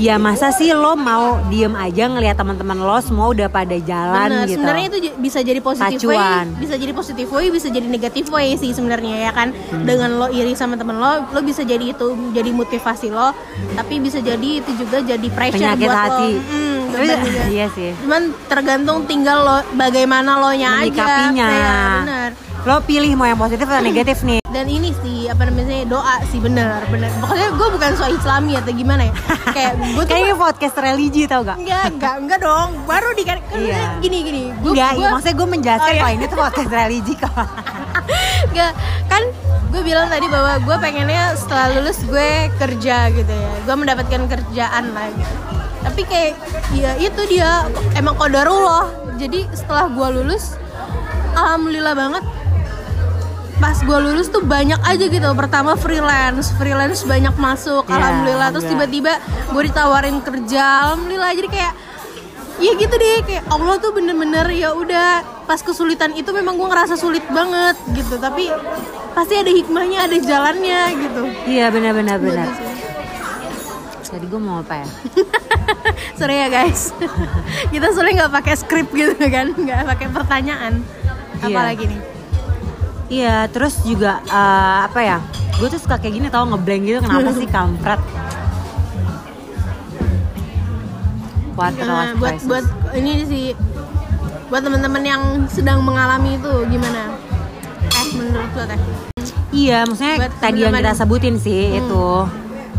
Ya 0.00 0.16
masa 0.16 0.48
sih 0.48 0.72
lo 0.72 0.96
mau 0.96 1.44
diem 1.52 1.76
aja 1.76 2.08
ngelihat 2.08 2.40
teman-teman 2.40 2.72
lo 2.80 2.96
semua 3.04 3.28
udah 3.28 3.52
pada 3.52 3.76
jalan 3.76 4.32
Bener, 4.32 4.48
gitu. 4.48 4.56
sebenarnya 4.56 4.86
itu 4.88 4.98
bisa 5.20 5.44
jadi 5.44 5.60
positif 5.60 6.08
way, 6.08 6.48
bisa 6.56 6.74
jadi 6.80 6.92
positif 6.96 7.26
way, 7.28 7.46
bisa 7.52 7.68
jadi 7.68 7.84
negatif 7.84 8.32
way 8.32 8.56
sih 8.56 8.72
sebenarnya 8.72 9.28
ya 9.28 9.30
kan. 9.36 9.52
Hmm. 9.52 9.84
Dengan 9.84 10.16
lo 10.16 10.32
iri 10.32 10.56
sama 10.56 10.80
temen 10.80 10.96
lo, 10.96 11.28
lo 11.28 11.40
bisa 11.44 11.68
jadi 11.68 11.92
itu 11.92 12.06
jadi 12.32 12.48
motivasi 12.48 13.12
lo, 13.12 13.36
tapi 13.76 14.00
bisa 14.00 14.24
jadi 14.24 14.64
itu 14.64 14.72
juga 14.72 15.04
jadi 15.04 15.28
pressure 15.28 15.60
Penyakit 15.60 15.84
buat 15.84 16.00
hati. 16.00 16.30
lo. 16.32 16.48
Mm, 16.48 16.78
Tapi- 16.90 17.08
juga. 17.20 17.42
iya 17.52 17.66
sih. 17.76 17.90
Cuman 18.00 18.22
tergantung 18.48 18.98
tinggal 19.04 19.38
lo 19.44 19.58
bagaimana 19.76 20.40
lo 20.40 20.50
nya 20.56 20.80
aja. 20.80 21.28
Ya, 21.28 21.50
bener. 22.00 22.30
Lo 22.64 22.80
pilih 22.88 23.12
mau 23.20 23.28
yang 23.28 23.36
positif 23.36 23.68
atau 23.68 23.84
negatif 23.84 24.24
nih. 24.24 24.39
Dan 24.50 24.66
ini 24.66 24.90
sih 24.96 25.26
apa 25.26 25.46
namanya 25.46 25.86
doa 25.86 26.18
sih 26.26 26.38
bener 26.38 26.82
bener. 26.86 27.06
Pokoknya 27.18 27.48
gue 27.50 27.68
bukan 27.70 27.90
so 27.94 28.04
Islami 28.04 28.54
atau 28.54 28.70
gimana 28.70 29.06
ya. 29.06 29.14
Kayak 29.56 29.72
gue 29.78 29.94
tuh 29.96 30.10
Kayaknya 30.10 30.34
podcast 30.34 30.76
religi 30.76 31.22
tau 31.24 31.42
gak? 31.42 31.56
enggak 31.56 31.84
enggak 31.88 32.14
enggak 32.18 32.38
dong. 32.40 32.68
Baru 32.82 33.10
di 33.12 33.22
kan 33.22 33.38
Iya. 33.50 33.98
gini 33.98 34.18
gini. 34.22 34.42
Gue 34.56 34.74
Enggak, 34.74 34.90
gua- 34.96 35.10
maksudnya 35.14 35.36
gue 35.36 35.48
menjelaskan 35.48 35.84
Oh, 35.84 35.92
iya. 35.92 36.00
kalau 36.00 36.12
ini 36.12 36.24
tuh 36.26 36.38
podcast 36.40 36.70
religi 36.72 37.14
kok. 37.14 37.30
Nggak, 38.52 38.72
kan 39.06 39.22
gue 39.70 39.82
bilang 39.84 40.08
tadi 40.08 40.26
bahwa 40.26 40.52
gue 40.58 40.76
pengennya 40.80 41.24
setelah 41.34 41.66
lulus 41.72 42.02
gue 42.02 42.30
kerja 42.52 42.96
gitu 43.08 43.30
ya 43.30 43.50
gue 43.62 43.76
mendapatkan 43.76 44.22
kerjaan 44.26 44.84
lah 44.90 45.06
gitu 45.08 45.34
tapi 45.80 46.02
kayak 46.02 46.34
ya 46.70 46.98
itu 46.98 47.22
dia 47.24 47.70
emang 47.94 48.12
kodarullah 48.12 48.90
jadi 49.14 49.46
setelah 49.54 49.86
gue 49.86 50.08
lulus 50.12 50.58
alhamdulillah 51.32 51.94
banget 51.94 52.24
pas 53.60 53.76
gue 53.76 53.98
lulus 54.00 54.32
tuh 54.32 54.40
banyak 54.40 54.80
aja 54.80 55.04
gitu. 55.06 55.28
Pertama 55.36 55.76
freelance 55.76 56.50
freelance 56.56 57.04
banyak 57.04 57.34
masuk 57.36 57.84
Iya, 57.86 57.94
alhamdulillah. 58.00 58.48
Terus 58.50 58.66
alhamdulillah. 58.66 58.88
tiba-tiba 58.90 59.52
gue 59.52 59.62
ditawarin 59.68 60.16
kerja 60.24 60.64
alhamdulillah. 60.88 61.30
Jadi 61.36 61.48
kayak 61.52 61.72
ya 62.60 62.72
gitu 62.76 62.92
deh 62.92 63.18
kayak 63.24 63.44
Allah 63.48 63.76
tuh 63.76 63.92
bener-bener 63.92 64.46
ya 64.50 64.72
udah. 64.72 65.12
Pas 65.44 65.60
kesulitan 65.60 66.16
itu 66.16 66.32
memang 66.32 66.56
gue 66.56 66.68
ngerasa 66.68 66.96
sulit 66.96 67.22
banget 67.28 67.76
gitu. 67.92 68.16
Tapi 68.16 68.48
pasti 69.12 69.34
ada 69.36 69.52
hikmahnya 69.52 70.08
ada 70.08 70.16
jalannya 70.16 70.80
gitu. 70.96 71.22
Iya 71.44 71.68
benar-benar 71.68 72.16
benar. 72.16 72.48
Jadi 74.10 74.26
gue 74.26 74.40
mau 74.42 74.58
apa 74.58 74.82
ya? 74.82 74.88
sorry 76.18 76.40
ya 76.40 76.48
guys. 76.50 76.90
Kita 77.72 77.92
soalnya 77.92 78.26
nggak 78.26 78.34
pakai 78.42 78.54
skrip 78.56 78.88
gitu 78.90 79.14
kan 79.28 79.52
nggak 79.52 79.84
pakai 79.86 80.08
pertanyaan. 80.08 80.80
Iya. 81.40 81.56
apalagi 81.56 81.84
nih 81.88 82.19
Iya, 83.10 83.50
terus 83.50 83.82
juga 83.82 84.22
eh, 84.22 84.78
apa 84.86 85.00
ya? 85.00 85.18
Gue 85.58 85.66
tuh 85.66 85.76
suka 85.76 85.98
kayak 85.98 86.14
gini 86.14 86.26
tau 86.28 86.46
ngeblank 86.46 86.82
gitu 86.84 86.98
kenapa 87.02 87.30
sih 87.32 87.48
kampret? 87.52 88.00
Nah, 91.52 92.16
buat 92.16 92.40
crisis. 92.40 92.48
buat 92.48 92.64
ini 92.96 93.12
sih 93.22 93.46
buat 94.48 94.64
teman-teman 94.64 95.02
yang 95.04 95.22
sedang 95.46 95.84
mengalami 95.84 96.34
itu 96.34 96.48
gimana 96.66 97.12
eh 97.76 98.06
menurut 98.10 98.50
lo 98.50 98.64
teh 98.64 98.80
Iya, 99.50 99.82
maksudnya 99.82 100.14
Buat 100.20 100.32
tadi 100.40 100.58
yang 100.62 100.72
kita 100.72 100.92
sebutin 100.94 101.36
sih 101.36 101.76
itu 101.76 102.04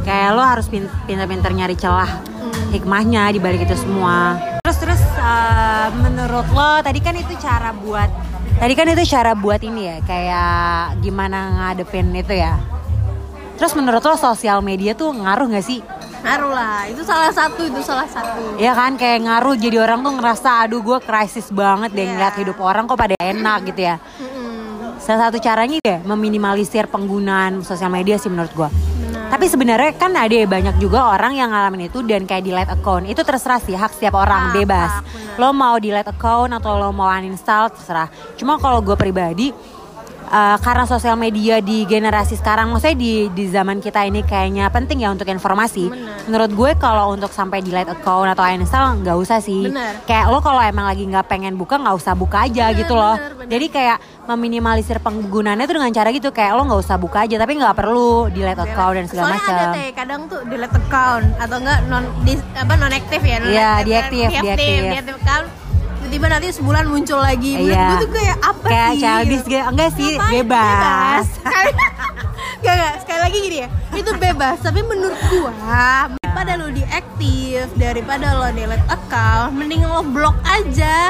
kayak 0.02 0.34
lo 0.34 0.41
harus 0.41 0.65
pin- 0.65 0.89
pintar-pintar 1.06 1.52
nyari 1.52 1.76
celah 1.76 2.10
Hmm. 2.41 2.74
hikmahnya 2.74 3.30
di 3.30 3.38
balik 3.38 3.63
itu 3.63 3.78
semua. 3.78 4.34
Terus 4.62 4.78
terus 4.80 5.02
eh, 5.13 5.88
menurut 5.94 6.48
lo 6.50 6.82
tadi 6.82 7.00
kan 7.00 7.13
itu 7.13 7.38
cara 7.38 7.70
buat 7.78 8.10
Tadi 8.62 8.78
kan 8.78 8.86
itu 8.93 9.10
cara 9.10 9.34
buat 9.34 9.58
ini 9.65 9.89
ya, 9.89 9.97
kayak 10.06 11.02
gimana 11.02 11.50
ngadepin 11.58 12.13
itu 12.13 12.38
ya. 12.38 12.62
Terus 13.58 13.74
menurut 13.74 14.06
lo 14.06 14.13
sosial 14.13 14.62
media 14.62 14.93
tuh 14.93 15.10
ngaruh 15.17 15.50
gak 15.50 15.65
sih? 15.65 15.82
Ngaruh 16.21 16.54
lah, 16.54 16.86
itu 16.86 17.02
salah 17.02 17.34
satu, 17.34 17.65
itu 17.65 17.82
salah 17.82 18.06
satu. 18.06 18.62
Ya 18.62 18.78
kan 18.78 19.02
kayak 19.02 19.26
ngaruh 19.26 19.58
jadi 19.58 19.82
orang 19.82 20.06
tuh 20.06 20.13
ngerasa 20.13 20.69
aduh 20.69 20.78
gue 20.86 21.02
krisis 21.02 21.50
banget 21.50 21.89
deh 21.89 22.06
Iya. 22.06 22.13
ngeliat 22.13 22.36
hidup 22.38 22.58
orang 22.62 22.86
kok 22.86 23.02
pada 23.02 23.17
enak 23.17 23.74
gitu 23.74 23.82
ya. 23.82 23.97
Salah 25.02 25.34
satu 25.34 25.41
caranya 25.41 25.82
deh 25.82 25.97
meminimalisir 26.06 26.86
penggunaan 26.86 27.65
sosial 27.65 27.89
media 27.89 28.21
sih 28.21 28.30
menurut 28.30 28.54
gue. 28.54 28.69
Tapi 29.32 29.48
sebenarnya 29.48 29.96
kan 29.96 30.12
ada 30.12 30.36
ya 30.36 30.44
banyak 30.44 30.76
juga 30.84 31.08
orang 31.08 31.39
yang 31.39 31.56
ngalamin 31.56 31.88
itu 31.88 32.04
dan 32.04 32.28
kayak 32.28 32.44
delete 32.44 32.67
account. 32.67 33.08
Itu 33.08 33.24
terserah 33.24 33.63
sih 33.63 33.80
hak 33.80 33.96
setiap 33.96 34.20
orang 34.20 34.52
Hak, 34.52 34.56
bebas. 34.60 34.91
benar. 35.08 35.39
Lo 35.39 35.50
mau 35.56 35.80
delete 35.80 36.12
account 36.12 36.52
atau 36.52 36.76
lo 36.76 36.91
mau 36.91 37.08
uninstall 37.08 37.72
terserah. 37.72 38.12
Cuma 38.36 38.60
kalau 38.60 38.84
gue 38.84 39.00
pribadi 39.00 39.56
eh, 40.32 40.58
karena 40.58 40.84
sosial 40.86 41.13
media 41.15 41.60
di 41.60 41.84
generasi 41.84 42.34
sekarang, 42.34 42.72
maksudnya 42.72 42.96
di 42.96 43.13
di 43.30 43.46
zaman 43.46 43.78
kita 43.78 44.02
ini 44.02 44.24
kayaknya 44.24 44.67
penting 44.67 45.00
ya 45.00 45.10
untuk 45.10 45.28
informasi. 45.28 45.88
Benar. 45.88 46.24
Menurut 46.24 46.52
gue 46.52 46.72
kalau 46.78 47.12
untuk 47.12 47.30
sampai 47.30 47.60
delete 47.60 47.89
account 47.89 48.28
atau 48.28 48.41
uninstall 48.41 48.96
nggak 48.98 49.17
usah 49.17 49.38
sih. 49.38 49.67
Benar. 49.67 50.02
Kayak 50.04 50.26
lo 50.28 50.39
kalau 50.39 50.60
emang 50.60 50.86
lagi 50.86 51.04
nggak 51.04 51.28
pengen 51.28 51.54
buka 51.54 51.76
nggak 51.76 51.94
usah 51.94 52.13
buka 52.13 52.46
aja 52.46 52.70
Benar, 52.70 52.80
gitu 52.80 52.94
loh. 52.94 53.15
benar, 53.15 53.34
benar. 53.36 53.50
Jadi 53.50 53.65
kayak 53.67 53.98
meminimalisir 54.24 54.98
penggunaannya 54.98 55.65
tuh 55.65 55.76
dengan 55.76 55.91
cara 55.91 56.10
gitu 56.10 56.30
kayak 56.30 56.54
lo 56.54 56.63
nggak 56.63 56.82
usah 56.82 56.96
buka 56.96 57.26
aja 57.26 57.36
tapi 57.36 57.54
nggak 57.54 57.74
perlu 57.74 58.30
delete 58.30 58.62
account 58.62 58.94
dan 58.96 59.06
segala 59.06 59.26
Soalnya 59.28 59.41
ada 59.41 59.52
macam. 59.52 59.74
teh 59.74 59.88
kadang 59.91 60.22
tuh 60.26 60.39
delete 60.46 60.78
account 60.78 61.26
atau 61.36 61.58
enggak 61.58 61.80
non 61.86 62.04
dis, 62.22 62.39
apa 62.54 62.74
non 62.76 62.91
aktif 62.91 63.20
ya 63.20 63.38
Iya, 63.41 63.70
active, 63.76 63.84
diaktif, 63.84 64.17
diaktif, 64.22 64.46
diaktif. 64.46 64.82
diaktif 64.88 65.15
account 65.20 65.48
tiba-tiba 66.12 66.28
nanti 66.30 66.52
sebulan 66.52 66.86
muncul 66.86 67.24
lagi 67.24 67.56
menurut 67.56 67.71
Iya. 67.71 67.88
gue 67.88 67.97
tuh 67.97 68.12
kayak 68.12 68.38
apa 68.43 68.65
Kayak 68.67 68.89
sih 68.89 69.00
childish 69.00 69.45
gitu. 69.47 69.63
Enggak 69.63 69.89
sih, 69.95 70.12
Ngapain? 70.12 70.32
bebas. 70.36 71.26
Gak, 72.62 72.76
gak, 72.78 72.93
sekali 73.02 73.19
lagi 73.21 73.38
gini 73.41 73.58
ya 73.58 73.67
Itu 73.91 74.12
bebas, 74.13 74.62
tapi 74.62 74.84
menurut 74.84 75.17
gua 75.26 76.13
Daripada 76.13 76.62
lo 76.62 76.69
diaktif 76.69 77.65
Daripada 77.74 78.38
lo 78.38 78.54
delete 78.54 78.86
account 78.86 79.58
Mending 79.58 79.82
lo 79.82 80.06
blok 80.06 80.38
aja 80.45 81.10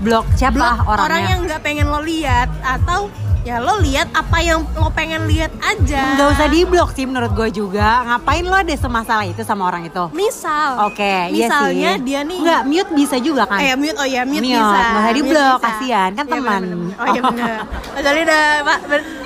Blok 0.00 0.24
siapa 0.32 0.56
Blok 0.56 0.78
orangnya? 0.86 1.04
orang 1.04 1.22
yang 1.26 1.40
gak 1.44 1.60
pengen 1.60 1.86
lo 1.86 2.00
lihat 2.00 2.48
Atau 2.64 3.12
ya 3.44 3.60
lo 3.60 3.76
lihat 3.78 4.08
apa 4.10 4.40
yang 4.40 4.64
lo 4.72 4.88
pengen 4.88 5.28
lihat 5.28 5.52
aja 5.60 6.16
Nggak 6.16 6.28
usah 6.32 6.48
diblok 6.48 6.90
sih 6.90 7.04
menurut 7.04 7.28
gue 7.30 7.48
juga. 7.54 8.00
Ngapain 8.02 8.40
lo 8.40 8.56
ada 8.56 8.72
semasalah 8.72 9.24
itu 9.24 9.40
sama 9.40 9.68
orang 9.68 9.84
itu? 9.84 10.00
Misal 10.10 10.80
Oke, 10.82 11.28
iya 11.28 11.44
Misalnya 11.44 11.90
sih. 11.94 12.02
dia 12.02 12.20
nih 12.22 12.40
Nggak, 12.40 12.62
mute 12.64 12.90
bisa 12.94 13.16
juga 13.18 13.44
kan? 13.44 13.60
Eh 13.60 13.68
ya 13.68 13.76
mute, 13.76 13.94
oh 13.94 14.08
ya 14.08 14.24
mute, 14.24 14.40
Mute, 14.40 14.48
bisa 14.50 14.80
nggak 14.90 15.14
di-block, 15.14 15.54
bisa. 15.54 15.66
kasihan, 15.66 16.10
kan 16.10 16.24
Iya, 16.24 16.32
teman. 16.32 16.62
Oh 16.94 17.06
iya 17.06 17.20
bener 17.22 17.48
Soalnya 18.02 18.22
udah 18.24 18.42
pak, 18.64 18.78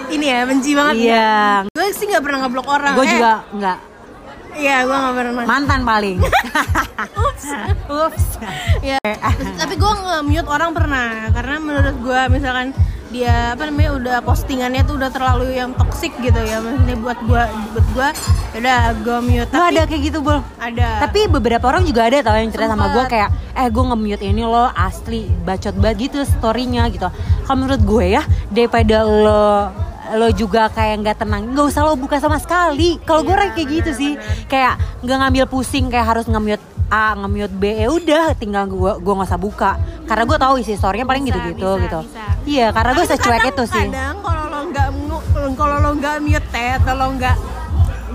ini 0.08 0.26
ya 0.26 0.38
benci 0.44 0.70
banget 0.74 0.94
Iya. 0.98 1.30
Gue 1.70 1.86
sih 1.90 2.04
gak 2.04 2.20
pernah 2.20 2.38
ngeblok 2.42 2.66
orang 2.68 2.92
Gue 2.92 3.04
Eh, 3.04 3.10
juga 3.12 3.32
nggak. 3.48 3.78
Iya 4.58 4.76
gue 4.82 4.96
gak 4.98 5.14
pernah 5.14 5.32
Mantan 5.46 5.80
paling. 5.84 6.16
Ups. 7.22 7.44
Ups. 7.86 8.24
ya 8.82 8.98
tapi 9.60 9.74
gue 9.74 9.92
nge-mute 9.94 10.48
orang 10.48 10.74
pernah 10.74 11.06
karena 11.30 11.56
menurut 11.56 11.96
gue 11.96 12.20
misalkan 12.28 12.74
dia 13.08 13.56
apa 13.56 13.72
namanya 13.72 13.90
udah 13.96 14.16
postingannya 14.20 14.84
tuh 14.84 15.00
udah 15.00 15.08
terlalu 15.08 15.56
yang 15.56 15.72
toxic 15.72 16.12
gitu 16.20 16.36
ya 16.36 16.60
maksudnya 16.60 16.96
buat 17.00 17.18
gue 17.24 17.42
buat 17.72 17.86
gue 17.96 18.08
udah 18.60 18.80
gue 19.00 19.18
mute 19.24 19.52
Lo 19.52 19.64
ada 19.64 19.82
kayak 19.88 20.02
gitu, 20.12 20.18
Bol? 20.20 20.44
ada 20.60 21.08
Tapi 21.08 21.24
beberapa 21.32 21.64
orang 21.72 21.88
juga 21.88 22.04
ada 22.04 22.20
tau 22.20 22.36
yang 22.36 22.52
cerita 22.52 22.68
sama 22.76 22.92
Sempet. 22.92 23.08
kayak 23.08 23.30
eh 23.58 23.68
gue 23.72 23.84
nge-mute 23.84 24.24
ini 24.28 24.42
lo 24.44 24.68
asli 24.70 25.24
bacot 25.42 25.74
banget 25.80 25.96
gitu 26.12 26.18
storynya 26.24 26.86
gitu. 26.92 27.08
Kalau 27.48 27.56
menurut 27.56 27.80
gue 27.80 28.04
ya 28.20 28.22
daripada 28.52 29.02
lo 29.04 29.72
lo 30.08 30.28
juga 30.32 30.72
kayak 30.72 31.04
nggak 31.04 31.16
tenang 31.20 31.52
nggak 31.52 31.66
usah 31.68 31.84
lo 31.84 31.92
buka 31.96 32.16
sama 32.16 32.40
sekali 32.40 32.96
kalau 33.04 33.20
gue 33.20 33.32
Iya, 33.32 33.40
orang 33.44 33.50
kayak 33.52 33.68
gitu 33.68 33.90
sih 33.92 34.12
kayak 34.48 35.04
nggak 35.04 35.16
ngambil 35.20 35.44
pusing 35.52 35.92
kayak 35.92 36.06
harus 36.16 36.24
nge-mute 36.24 36.64
A 36.88 37.12
nge-mute 37.12 37.52
B 37.52 37.76
ya 37.76 37.92
udah 37.92 38.32
tinggal 38.32 38.64
gue 38.64 38.92
gue 39.04 39.12
nggak 39.12 39.28
usah 39.28 39.36
buka 39.36 39.76
karena 40.08 40.24
gue 40.24 40.38
tahu 40.40 40.54
isi 40.64 40.72
storynya 40.80 41.04
paling 41.04 41.28
gitu-gitu 41.28 41.68
bisa, 41.76 41.84
gitu 41.84 42.00
bisa. 42.08 42.27
Iya 42.48 42.66
karena 42.72 42.90
gue 42.92 43.06
secuek 43.06 43.28
kadang- 43.38 43.52
itu 43.52 43.62
sih 43.68 43.86
kadang 43.86 44.16
kalau 44.18 44.44
lo 44.46 44.60
nggak 44.66 44.88
ngu- 44.96 45.24
kalau 45.54 45.76
lo 45.78 45.90
nggak 45.94 46.16
mute 46.18 46.48
atau 46.74 46.92
lo 46.94 47.06
nggak 47.12 47.36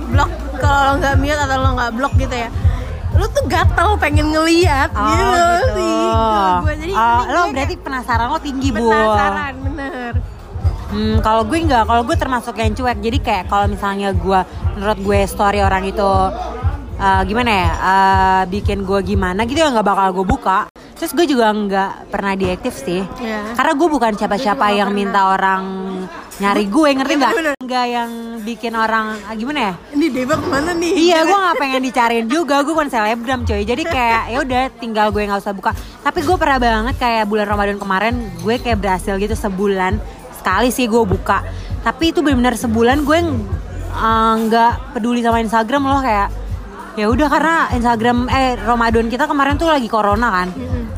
blok 0.09 0.31
kalau 0.55 0.79
lo 0.83 0.93
nggak 0.97 1.15
mute 1.15 1.39
atau 1.39 1.55
lo 1.55 1.69
nggak 1.71 1.91
blok 1.93 2.13
gitu 2.17 2.35
ya 2.35 2.49
lo 3.13 3.25
tuh 3.27 3.45
gatel 3.45 3.89
pengen 3.95 4.27
ngeliat 4.27 4.89
Oh, 4.91 5.05
gitu, 5.05 5.21
gitu. 5.21 5.45
sih 5.71 6.09
gue 6.59 6.73
jadi 6.79 6.93
Oh, 6.93 7.21
lo 7.27 7.41
berarti 7.51 7.75
penasaran 7.77 8.27
lo 8.27 8.39
tinggi 8.39 8.69
bu 8.71 8.89
penasaran 8.89 9.53
bener 9.63 10.13
Hmm, 10.85 11.17
kalau 11.21 11.41
gue 11.41 11.57
nggak, 11.57 11.89
kalau 11.89 12.05
gue 12.05 12.13
termasuk 12.13 12.53
yang 12.53 12.69
cuek. 12.71 13.01
Jadi 13.01 13.17
kayak 13.17 13.49
kalau 13.49 13.65
misalnya 13.65 14.13
gue, 14.13 14.39
menurut 14.77 14.99
gue 15.01 15.19
story 15.25 15.57
orang 15.57 15.89
itu 15.89 16.05
uh, 16.05 17.21
gimana 17.25 17.49
ya, 17.49 17.69
uh, 17.73 18.41
bikin 18.45 18.85
gue 18.85 19.01
gimana 19.03 19.41
gitu 19.43 19.57
ya 19.57 19.73
nggak 19.73 19.81
bakal 19.83 20.13
gue 20.13 20.25
buka. 20.27 20.69
Terus 20.93 21.11
gue 21.11 21.25
juga 21.27 21.49
nggak 21.49 21.91
pernah 22.07 22.33
diaktif 22.33 22.73
sih, 22.75 23.01
Iya. 23.19 23.53
karena 23.53 23.73
gue 23.73 23.87
bukan 23.87 24.11
siapa-siapa 24.13 24.65
juga 24.65 24.77
yang 24.77 24.89
nggak 24.89 24.97
minta 24.97 25.21
orang 25.27 25.63
nyari 26.33 26.65
gue, 26.65 26.89
ngerti 26.95 27.13
nggak? 27.13 27.33
Nggak 27.59 27.85
yang 27.87 28.11
bikin 28.41 28.73
orang 28.73 29.05
ah, 29.21 29.33
gimana 29.33 29.59
ya? 29.59 29.73
ini 29.91 30.07
Deva 30.09 30.35
ke 30.35 30.47
mana 30.47 30.71
nih 30.73 30.93
Iya, 30.93 31.19
gue 31.23 31.37
nggak 31.37 31.57
pengen 31.57 31.81
dicariin 31.81 32.27
juga. 32.27 32.55
Gue 32.61 32.73
bukan 32.73 32.89
selebgram 32.89 33.41
coy. 33.43 33.61
Jadi 33.61 33.83
kayak 33.83 34.23
ya 34.29 34.37
udah 34.41 34.61
tinggal 34.77 35.07
gue 35.09 35.21
nggak 35.23 35.39
usah 35.39 35.53
buka. 35.53 35.71
Tapi 35.75 36.19
gue 36.19 36.35
pernah 36.35 36.57
banget 36.57 36.95
kayak 36.97 37.23
bulan 37.25 37.45
Ramadan 37.45 37.77
kemarin 37.77 38.13
gue 38.39 38.55
kayak 38.57 38.77
berhasil 38.77 39.13
gitu 39.15 39.33
sebulan 39.33 39.97
sekali 40.35 40.69
sih 40.69 40.85
gue 40.85 41.03
buka. 41.03 41.41
Tapi 41.81 42.11
itu 42.11 42.19
benar-benar 42.19 42.55
sebulan 42.55 43.03
gue 43.03 43.19
eh, 43.93 44.33
nggak 44.43 44.71
peduli 44.93 45.19
sama 45.21 45.39
Instagram 45.39 45.83
loh 45.83 46.01
kayak 46.01 46.29
ya 46.93 47.09
udah 47.09 47.25
karena 47.25 47.55
Instagram 47.73 48.29
eh 48.29 48.53
Ramadan 48.55 49.09
kita 49.09 49.25
kemarin 49.25 49.57
tuh 49.57 49.65
lagi 49.65 49.87
corona 49.87 50.29
kan. 50.29 50.47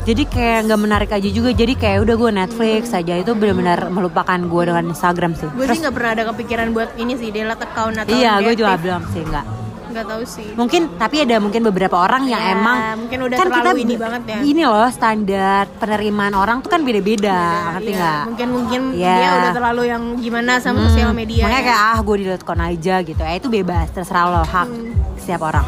Jadi 0.06 0.22
kayak 0.24 0.58
nggak 0.64 0.80
menarik 0.80 1.10
aja 1.10 1.28
juga. 1.28 1.50
Jadi 1.50 1.74
kayak 1.74 1.98
udah 2.00 2.14
gue 2.14 2.30
Netflix 2.32 2.82
aja 2.92 3.14
itu 3.16 3.32
benar-benar 3.32 3.90
melupakan 3.90 4.38
gue 4.38 4.62
dengan 4.64 4.84
Instagram 4.86 5.34
sih. 5.34 5.48
gue 5.48 5.66
sih 5.66 5.82
nggak 5.82 5.92
pernah 5.92 6.10
ada 6.12 6.24
kepikiran 6.26 6.66
buat 6.70 6.94
ini 6.94 7.12
sih 7.12 7.28
delete 7.28 7.58
account 7.60 7.98
atau 7.98 8.14
Iya, 8.14 8.38
gue 8.40 8.54
juga 8.54 8.74
bilang 8.76 9.02
sih 9.10 9.20
enggak. 9.20 9.46
nggak 9.86 10.12
tahu 10.12 10.24
sih 10.28 10.52
mungkin 10.52 10.92
tapi 10.94 11.24
ada 11.24 11.40
mungkin 11.40 11.64
beberapa 11.64 11.96
orang 11.96 12.28
yang 12.28 12.36
Ya, 12.36 12.52
emang 12.52 12.76
mungkin 13.00 13.18
udah 13.18 13.32
kan 13.34 13.46
terlalu 13.48 13.64
kita 13.72 13.80
ini 13.80 13.94
banget 13.96 14.22
ya. 14.26 14.38
ini 14.44 14.62
loh 14.62 14.88
standar 14.90 15.62
penerimaan 15.74 16.34
orang 16.34 16.60
tuh 16.60 16.68
kan 16.68 16.84
beda-beda 16.84 17.38
ngerti 17.72 17.88
Iya, 17.88 17.96
nggak 17.96 18.20
mungkin 18.26 18.48
mungkin 18.52 18.80
Iya. 18.92 19.14
dia 19.16 19.30
udah 19.32 19.52
terlalu 19.54 19.82
yang 19.88 20.02
gimana 20.18 20.52
sama 20.58 20.78
Hmm, 20.78 20.86
sosial 20.86 21.10
media 21.10 21.42
makanya 21.42 21.56
ya. 21.56 21.66
kayak 21.66 21.80
ah 21.88 21.98
gue 21.98 22.14
di 22.14 22.24
account 22.28 22.60
aja 22.62 22.94
gitu 23.00 23.20
ya 23.20 23.32
itu 23.32 23.48
bebas 23.48 23.86
terserah 23.90 24.24
lo 24.28 24.42
hak 24.44 24.68
Hmm. 24.68 24.92
setiap 25.16 25.40
orang. 25.42 25.64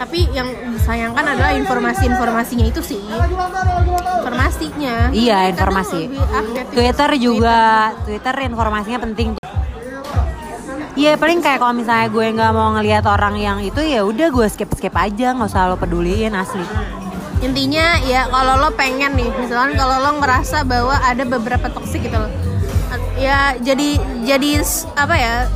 Tapi 0.00 0.24
yang 0.32 0.48
disayangkan 0.72 1.20
adalah 1.20 1.52
informasi-informasinya 1.52 2.64
itu 2.64 2.80
sih. 2.80 2.96
Informasinya. 4.24 5.12
Iya 5.12 5.52
informasi. 5.52 6.08
Twitter 6.72 7.10
juga 7.20 7.92
Twitter 8.08 8.34
informasinya 8.48 8.96
penting. 9.04 9.36
Iya 10.96 11.20
paling 11.20 11.44
kayak 11.44 11.60
kalau 11.60 11.76
misalnya 11.76 12.08
gue 12.08 12.26
nggak 12.32 12.52
mau 12.56 12.72
ngelihat 12.80 13.04
orang 13.04 13.36
yang 13.36 13.60
itu 13.60 13.80
ya 13.84 14.00
udah 14.00 14.32
gue 14.32 14.46
skip 14.48 14.72
skip 14.72 14.96
aja 14.96 15.36
nggak 15.36 15.52
usah 15.52 15.68
lo 15.68 15.76
peduliin 15.76 16.32
asli. 16.32 16.64
intinya 17.40 17.96
ya 18.04 18.28
kalau 18.28 18.60
lo 18.60 18.68
pengen 18.76 19.16
nih 19.16 19.32
misalkan 19.32 19.72
kalau 19.72 19.96
lo 19.96 20.20
ngerasa 20.20 20.60
bahwa 20.68 20.92
ada 21.00 21.24
beberapa 21.24 21.72
toksik 21.72 22.04
gitu 22.04 22.20
loh. 22.20 22.28
Ya 23.16 23.56
jadi 23.56 23.96
jadi 24.28 24.60
apa 24.92 25.16
ya 25.16 25.48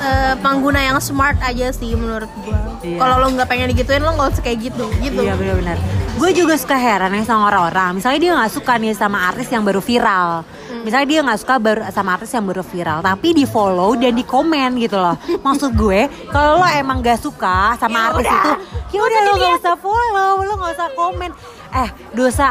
eh, 0.00 0.34
pengguna 0.38 0.80
yang 0.80 0.98
smart 0.98 1.36
aja 1.40 1.70
sih 1.70 1.92
menurut 1.92 2.30
gua 2.40 2.58
Iya. 2.78 2.94
kalau 2.96 3.18
lo 3.18 3.26
nggak 3.28 3.48
pengen 3.48 3.68
digituin 3.68 3.98
lo 3.98 4.14
nggak 4.14 4.28
usah 4.32 4.42
kayak 4.42 4.58
gitu 4.64 4.86
gitu 4.98 5.18
Iya 5.18 5.34
benar-benar. 5.34 5.78
Gue 6.14 6.30
juga 6.30 6.54
suka 6.54 6.74
heran 6.74 7.10
ya 7.10 7.22
sama 7.22 7.46
orang-orang. 7.46 7.94
Misalnya 7.94 8.18
dia 8.18 8.32
nggak 8.34 8.52
suka 8.52 8.74
nih 8.74 8.90
sama 8.92 9.18
artis 9.24 9.46
yang 9.48 9.62
baru 9.62 9.78
viral. 9.78 10.42
Misalnya 10.80 11.06
dia 11.06 11.20
nggak 11.22 11.38
suka 11.38 11.54
baru 11.56 11.80
sama 11.88 12.10
artis 12.12 12.30
yang 12.30 12.42
baru 12.42 12.62
viral, 12.62 12.98
tapi 13.00 13.28
di 13.32 13.44
follow 13.44 13.94
dan 13.94 14.12
di 14.12 14.22
komen 14.22 14.78
gitu 14.78 14.94
loh. 14.94 15.14
Maksud 15.46 15.74
gue, 15.74 16.00
kalau 16.28 16.58
lo 16.58 16.66
emang 16.68 16.98
gak 17.00 17.18
suka 17.18 17.74
sama 17.76 17.94
Ya 17.96 18.04
artis 18.08 18.24
udah. 18.24 18.34
itu, 18.36 18.50
ya 18.88 19.00
udah 19.00 19.20
lo 19.20 19.32
gak 19.36 19.52
usah 19.58 19.74
follow, 19.76 20.32
lo 20.40 20.52
gak 20.56 20.72
usah 20.72 20.88
komen. 20.92 21.30
Eh 21.68 21.88
dosa 22.12 22.48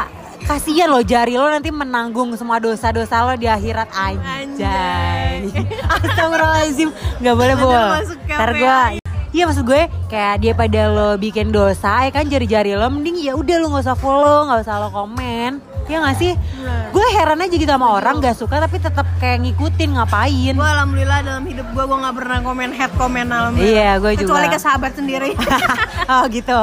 kasihan 0.48 0.88
lo 0.88 1.04
jari 1.04 1.36
lo 1.36 1.44
nanti 1.52 1.68
menanggung 1.68 2.32
semua 2.32 2.56
dosa-dosa 2.56 3.20
lo 3.28 3.36
di 3.36 3.44
akhirat 3.44 3.92
anjay. 3.92 5.44
Astagfirullahaladzim 5.92 6.88
Gak 7.20 7.34
boleh 7.36 7.54
Ada 7.54 7.62
bol 7.62 7.76
masuk 8.00 8.18
KPI. 8.24 8.32
Ntar 8.32 8.50
gue 8.56 8.80
Iya 9.28 9.44
maksud 9.44 9.64
gue 9.68 9.82
kayak 10.08 10.34
dia 10.40 10.52
pada 10.56 10.88
lo 10.88 11.20
bikin 11.20 11.52
dosa 11.52 12.08
ya 12.08 12.10
kan 12.10 12.24
jari-jari 12.24 12.72
lo 12.72 12.88
mending 12.88 13.20
ya 13.20 13.36
udah 13.36 13.60
lo 13.60 13.76
nggak 13.76 13.84
usah 13.84 13.98
follow 14.00 14.48
nggak 14.48 14.64
usah 14.64 14.80
lo 14.80 14.88
komen 14.88 15.60
ya 15.84 16.00
nggak 16.00 16.16
sih 16.16 16.32
Bener. 16.32 16.88
gue 16.96 17.06
heran 17.12 17.44
aja 17.44 17.52
gitu 17.52 17.68
sama 17.68 17.92
orang 17.92 18.24
gak 18.24 18.36
suka 18.40 18.56
tapi 18.56 18.80
tetap 18.80 19.04
kayak 19.20 19.44
ngikutin 19.44 20.00
ngapain 20.00 20.56
Gue 20.56 20.64
alhamdulillah 20.64 21.20
dalam 21.20 21.44
hidup 21.44 21.68
gue 21.76 21.84
gue 21.84 21.98
nggak 22.00 22.14
pernah 22.16 22.38
komen 22.40 22.68
head 22.72 22.92
komen 22.96 23.26
alhamdulillah. 23.28 23.76
Iya, 23.76 23.90
gue 24.00 24.12
juga. 24.16 24.24
Kecuali 24.24 24.46
ke 24.48 24.58
sahabat 24.58 24.92
sendiri. 24.96 25.30
oh 26.16 26.24
gitu 26.32 26.60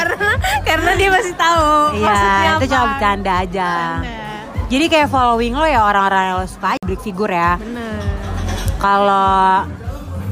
karena 0.00 0.30
karena 0.64 0.90
dia 0.96 1.08
masih 1.12 1.34
tahu 1.36 1.68
maksudnya 2.00 2.40
iya 2.40 2.50
itu 2.50 2.56
apa. 2.56 2.72
cuma 2.72 2.84
bercanda 2.88 3.32
aja 3.38 3.70
Bercanda. 4.00 4.18
Jadi 4.70 4.86
kayak 4.86 5.10
following 5.10 5.50
lo 5.50 5.66
ya 5.66 5.82
orang-orang 5.82 6.22
yang 6.30 6.36
lo 6.38 6.46
suka 6.46 6.78
public 6.78 7.02
figure 7.02 7.34
ya. 7.34 7.58
bener 7.58 7.98
Kalau 8.78 9.66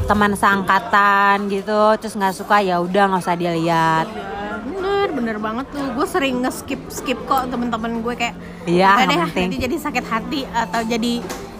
teman 0.07 0.33
seangkatan 0.33 1.51
gitu 1.51 1.81
terus 1.99 2.15
nggak 2.15 2.33
suka 2.33 2.63
ya 2.63 2.79
udah 2.79 3.11
nggak 3.11 3.19
usah 3.19 3.35
dilihat. 3.35 4.07
Iya, 4.09 4.63
bener 4.63 5.07
bener 5.11 5.37
banget 5.43 5.67
tuh 5.69 5.85
gue 5.91 6.07
sering 6.07 6.39
nge-skip 6.41 6.81
skip 6.87 7.19
kok 7.27 7.51
temen-temen 7.51 7.99
gue 7.99 8.15
kayak 8.15 8.35
Iya, 8.65 8.89
"Udah 8.89 9.03
yang 9.05 9.11
deh 9.11 9.19
penting." 9.27 9.47
nanti 9.51 9.57
jadi 9.59 9.77
sakit 9.77 10.05
hati 10.07 10.41
atau 10.49 10.81
jadi 10.87 11.13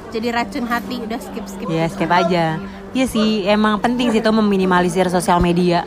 jadi 0.09 0.29
racun 0.33 0.65
hati 0.65 0.97
udah 1.03 1.19
skip 1.21 1.45
skip 1.45 1.67
Ya 1.67 1.85
skip 1.91 2.09
aja. 2.09 2.57
Iya 2.95 3.07
sih 3.11 3.43
emang 3.45 3.83
penting 3.83 4.09
sih 4.09 4.23
itu 4.23 4.31
meminimalisir 4.31 5.11
sosial 5.11 5.43
media. 5.43 5.83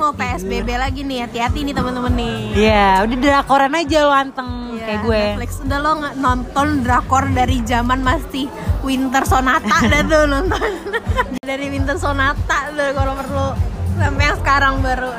Mau 0.00 0.12
PSBB 0.12 0.68
lagi 0.74 1.00
nih 1.02 1.18
hati-hati 1.22 1.60
nih 1.60 1.76
temen-temen 1.76 2.08
nih 2.10 2.38
Iya 2.56 3.04
udah 3.04 3.16
drakoran 3.18 3.72
aja 3.74 3.98
lo 4.00 4.10
anteng 4.10 4.50
Iya, 4.72 4.84
kayak 4.86 5.00
gue. 5.02 5.22
Netflix 5.36 5.50
udah 5.60 5.78
lo 5.78 5.92
nonton 6.16 6.66
drakor 6.80 7.24
dari 7.28 7.60
zaman 7.62 8.00
masih 8.00 8.48
Winter 8.80 9.22
Sonata 9.22 9.76
dah 9.92 10.02
tuh 10.02 10.24
nonton 10.24 10.70
dari 11.44 11.68
Winter 11.68 11.94
Sonata 11.94 12.72
tuh 12.72 12.90
kalau 12.90 13.12
perlu 13.14 13.46
sampai 13.94 14.24
yang 14.24 14.38
sekarang 14.38 14.74
baru 14.80 15.12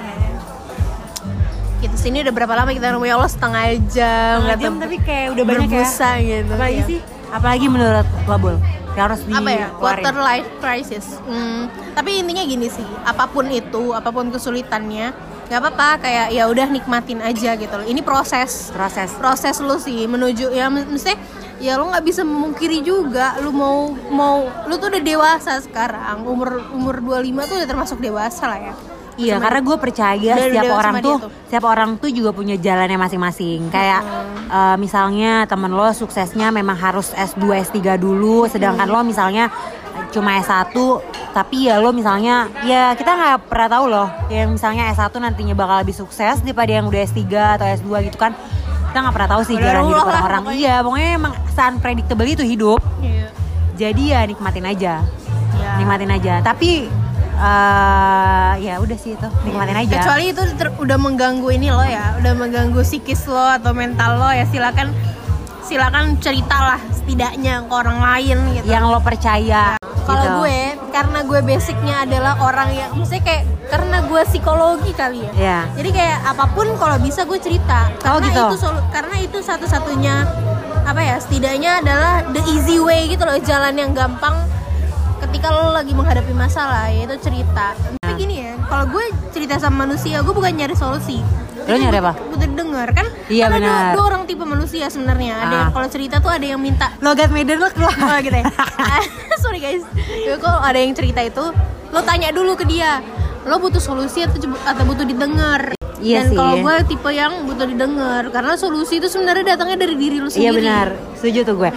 gitu 1.78 1.96
sini 1.96 2.22
udah 2.22 2.30
berapa 2.32 2.54
lama 2.56 2.70
kita 2.72 2.90
nunggu 2.90 3.06
ya 3.06 3.16
Allah 3.16 3.26
setengah 3.28 3.64
jam 3.88 4.38
Setengah 4.40 4.58
jam 4.60 4.74
tapi 4.78 4.98
kayak 5.00 5.28
udah 5.34 5.44
banyak 5.44 5.66
ya. 5.68 5.82
gitu 6.22 6.52
Apalagi 6.52 6.74
Iya. 6.76 6.86
sih? 6.86 7.00
Apalagi 7.32 7.68
menurut 7.68 8.06
lo? 8.28 8.58
Yang 8.92 9.04
harus 9.08 9.22
di 9.24 9.34
apa 9.34 9.52
ya? 9.52 9.68
quarter 9.80 10.16
life 10.16 10.50
crisis. 10.60 11.06
Hmm, 11.24 11.72
tapi 11.96 12.20
intinya 12.20 12.44
gini 12.44 12.68
sih 12.68 12.88
apa 13.08 13.28
pun 13.32 13.48
itu 13.48 13.96
apa 13.96 14.12
pun 14.12 14.28
kesulitannya 14.28 15.16
nggak 15.52 15.60
apa-apa 15.60 16.00
kayak 16.00 16.28
ya 16.32 16.48
udah 16.48 16.68
nikmatin 16.72 17.20
aja 17.24 17.56
gitu 17.56 17.74
loh. 17.76 17.88
Ini 17.88 18.00
proses. 18.04 18.72
Proses. 18.72 19.12
proses 19.16 19.60
lu 19.60 19.76
sih 19.80 20.08
menuju 20.08 20.52
ya 20.52 20.72
mesti 20.72 21.16
ya 21.60 21.76
lu 21.80 21.92
nggak 21.92 22.04
bisa 22.04 22.24
memungkiri 22.24 22.82
juga 22.84 23.36
lu 23.40 23.52
mau 23.52 23.92
mau 24.12 24.48
lu 24.68 24.76
tuh 24.80 24.92
udah 24.92 25.04
dewasa 25.04 25.60
sekarang. 25.64 26.24
Umur 26.24 26.64
umur 26.72 27.00
25 27.00 27.48
tuh 27.48 27.56
udah 27.64 27.68
termasuk 27.68 27.98
dewasa 28.00 28.48
lah 28.48 28.60
ya 28.72 28.76
Iya, 29.22 29.36
karena 29.38 29.60
gue 29.62 29.78
percaya 29.78 30.34
setiap 30.38 30.66
orang 30.74 30.96
tuh, 30.98 31.16
tuh. 31.22 31.30
setiap 31.46 31.66
orang 31.70 31.90
tuh 32.02 32.10
juga 32.10 32.34
punya 32.34 32.56
jalannya 32.58 32.98
masing-masing. 32.98 33.70
Kayak 33.70 34.02
eh, 34.50 34.76
misalnya 34.82 35.46
temen 35.46 35.70
lo 35.70 35.86
suksesnya 35.94 36.50
memang 36.50 36.74
harus 36.76 37.14
S2, 37.14 37.70
S3 37.70 38.02
dulu, 38.02 38.50
sedangkan 38.50 38.90
lo 38.90 39.06
misalnya 39.06 39.54
cuma 40.12 40.42
S1, 40.42 40.76
tapi 41.32 41.72
ya 41.72 41.80
lo 41.80 41.96
misalnya, 41.96 42.52
ya 42.68 42.92
kita 43.00 43.16
nggak 43.16 43.38
pernah 43.48 43.70
tahu 43.72 43.86
loh, 43.88 44.08
yang 44.28 44.52
misalnya 44.52 44.92
S1 44.92 45.14
nantinya 45.16 45.56
bakal 45.56 45.80
lebih 45.86 45.96
sukses 45.96 46.44
daripada 46.44 46.72
yang 46.72 46.90
udah 46.92 47.00
S3 47.06 47.22
atau 47.30 47.66
S2 47.80 48.12
gitu 48.12 48.18
kan. 48.20 48.36
Kita 48.92 48.98
nggak 49.08 49.16
pernah 49.16 49.30
tahu 49.32 49.42
sih 49.48 49.56
jalan 49.56 49.88
hidup 49.88 50.04
orang-orang. 50.04 50.44
Iya, 50.62 50.76
pokoknya 50.84 51.10
emang 51.16 51.34
unpredictable 51.56 52.28
itu 52.28 52.44
hidup. 52.44 52.80
Iya. 53.00 53.28
Jadi 53.80 54.04
ya 54.12 54.20
nikmatin 54.28 54.66
aja, 54.68 54.94
Ya. 55.56 55.72
nikmatin 55.80 56.12
aja. 56.12 56.44
Tapi 56.44 56.92
eh 57.42 58.54
ya 58.62 58.78
udah 58.78 58.94
sih 58.96 59.14
itu, 59.14 59.28
nikmatin 59.42 59.74
aja. 59.76 59.94
kecuali 59.98 60.30
itu 60.30 60.42
ter- 60.56 60.78
udah 60.78 60.98
mengganggu 60.98 61.50
ini 61.50 61.68
lo 61.68 61.82
ya 61.82 62.14
udah 62.16 62.34
mengganggu 62.34 62.82
psikis 62.82 63.26
lo 63.26 63.42
atau 63.52 63.74
mental 63.74 64.16
lo 64.16 64.30
ya 64.30 64.46
silakan 64.46 64.94
silakan 65.62 66.18
ceritalah 66.18 66.78
setidaknya 66.94 67.66
ke 67.66 67.74
orang 67.74 67.98
lain 68.00 68.38
gitu 68.54 68.66
yang 68.68 68.86
lo 68.86 69.00
percaya 69.00 69.74
Kalau 70.02 70.18
gitu. 70.18 70.38
gue, 70.40 70.60
karena 70.90 71.20
gue 71.22 71.40
basicnya 71.42 71.96
adalah 72.02 72.34
orang 72.40 72.74
yang, 72.74 72.90
maksudnya 72.92 73.22
kayak 73.22 73.44
karena 73.70 74.02
gue 74.02 74.22
psikologi 74.26 74.92
kali 74.92 75.22
ya. 75.22 75.32
Iya. 75.32 75.60
Jadi 75.78 75.90
kayak 75.94 76.20
apa 76.26 76.46
pun 76.50 76.68
kalau 76.76 76.98
bisa 76.98 77.22
gue 77.22 77.38
cerita. 77.38 77.86
Karena 78.02 78.10
Oh, 78.10 78.20
gitu. 78.20 78.42
itu 78.44 78.58
solu- 78.60 78.86
karena 78.90 79.16
itu 79.22 79.38
satu-satunya 79.40 80.26
apa 80.84 81.00
ya? 81.00 81.16
Setidaknya 81.16 81.72
adalah 81.80 82.26
the 82.28 82.42
easy 82.50 82.82
way 82.82 83.08
gitu 83.08 83.24
loh, 83.24 83.38
jalan 83.40 83.78
yang 83.78 83.94
gampang 83.94 84.36
ketika 85.32 85.48
lo 85.48 85.72
lagi 85.72 85.96
menghadapi 85.96 86.36
masalah 86.36 86.92
yaitu 86.92 87.16
cerita. 87.18 87.72
Tapi 87.96 88.14
gini 88.20 88.44
ya, 88.44 88.60
kalau 88.62 88.84
gue 88.86 89.00
cerita 89.32 89.56
sama 89.56 89.88
manusia, 89.88 90.20
gue 90.20 90.30
bukan 90.30 90.52
nyari 90.52 90.76
solusi. 90.76 91.24
Lo 91.64 91.72
nyari 91.74 91.98
apa? 91.98 92.20
Butuh 92.20 92.52
denger 92.52 92.88
kan? 92.92 93.08
Iya, 93.26 93.48
Kan 93.48 93.56
ada 93.56 93.64
benar. 93.64 93.72
Dua, 93.72 93.96
dua 93.96 94.04
orang 94.06 94.22
tipe 94.28 94.44
manusia 94.44 94.86
sebenarnya. 94.86 95.40
Ada 95.40 95.48
Ah. 95.48 95.56
yang 95.58 95.72
kalau 95.72 95.88
cerita 95.88 96.20
tuh 96.20 96.28
ada 96.28 96.44
yang 96.44 96.60
minta 96.60 96.92
logat 97.00 97.32
Medan 97.32 97.64
lo 97.64 97.72
keluar 97.72 97.96
Oh 97.96 98.20
gitu 98.20 98.36
ya. 98.36 98.44
Sorry 99.44 99.64
guys. 99.64 99.88
Ya, 100.20 100.36
kok 100.36 100.52
ada 100.60 100.76
yang 100.76 100.92
cerita 100.92 101.24
itu, 101.24 101.46
lo 101.88 102.00
tanya 102.04 102.30
dulu 102.30 102.60
ke 102.60 102.68
dia. 102.68 103.00
Lo 103.42 103.56
butuh 103.56 103.80
solusi 103.80 104.22
atau 104.22 104.36
atau 104.62 104.84
butuh 104.84 105.08
didengar? 105.08 105.72
Iya 105.96 106.28
Dan 106.28 106.36
kalau 106.36 106.60
gue 106.60 106.76
tipe 106.90 107.10
yang 107.10 107.48
butuh 107.48 107.64
didengar 107.64 108.28
karena 108.30 108.54
solusi 108.54 109.00
itu 109.00 109.08
sebenarnya 109.08 109.56
datangnya 109.56 109.80
dari 109.80 109.96
diri 109.96 110.18
lo 110.18 110.28
sendiri. 110.28 110.44
iya 110.44 110.52
benar 110.52 110.88
setuju 111.14 111.46
tuh 111.46 111.56
gue 111.56 111.70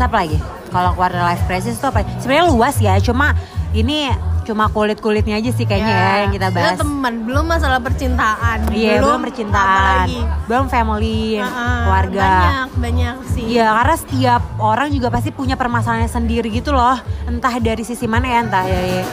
siapa 0.00 0.16
lagi 0.16 0.40
kalau 0.72 0.96
quarter 0.96 1.20
life 1.20 1.44
crisis 1.44 1.76
tuh 1.76 1.92
apa 1.92 2.08
sebenarnya 2.16 2.46
luas 2.48 2.76
ya 2.80 2.96
cuma 3.04 3.36
ini 3.76 4.08
cuma 4.48 4.72
kulit 4.72 4.98
kulitnya 4.98 5.36
aja 5.36 5.52
sih 5.52 5.68
kayaknya 5.68 5.92
ya, 5.94 6.14
yang 6.24 6.32
kita 6.32 6.48
bahas 6.48 6.74
Itu 6.74 6.82
teman, 6.82 7.14
belum 7.28 7.44
masalah 7.44 7.78
percintaan. 7.78 8.72
iya 8.72 8.96
belum 8.98 9.20
percintaan 9.20 10.08
apalagi. 10.08 10.20
belum 10.48 10.64
family 10.66 11.38
Ah, 11.38 11.84
keluarga 11.84 12.24
Banyak, 12.24 12.68
banyak 12.80 13.14
sih. 13.30 13.44
Iya, 13.46 13.68
karena 13.76 13.94
setiap 14.00 14.42
orang 14.58 14.88
juga 14.90 15.12
pasti 15.12 15.30
punya 15.30 15.54
permasalahannya 15.54 16.10
sendiri 16.10 16.48
gitu 16.50 16.72
loh. 16.72 16.96
Entah 17.28 17.60
dari 17.60 17.84
sisi 17.84 18.08
mana 18.08 18.26
ya, 18.26 18.38
entah 18.42 18.64
ya. 18.66 18.80
ya. 18.80 19.04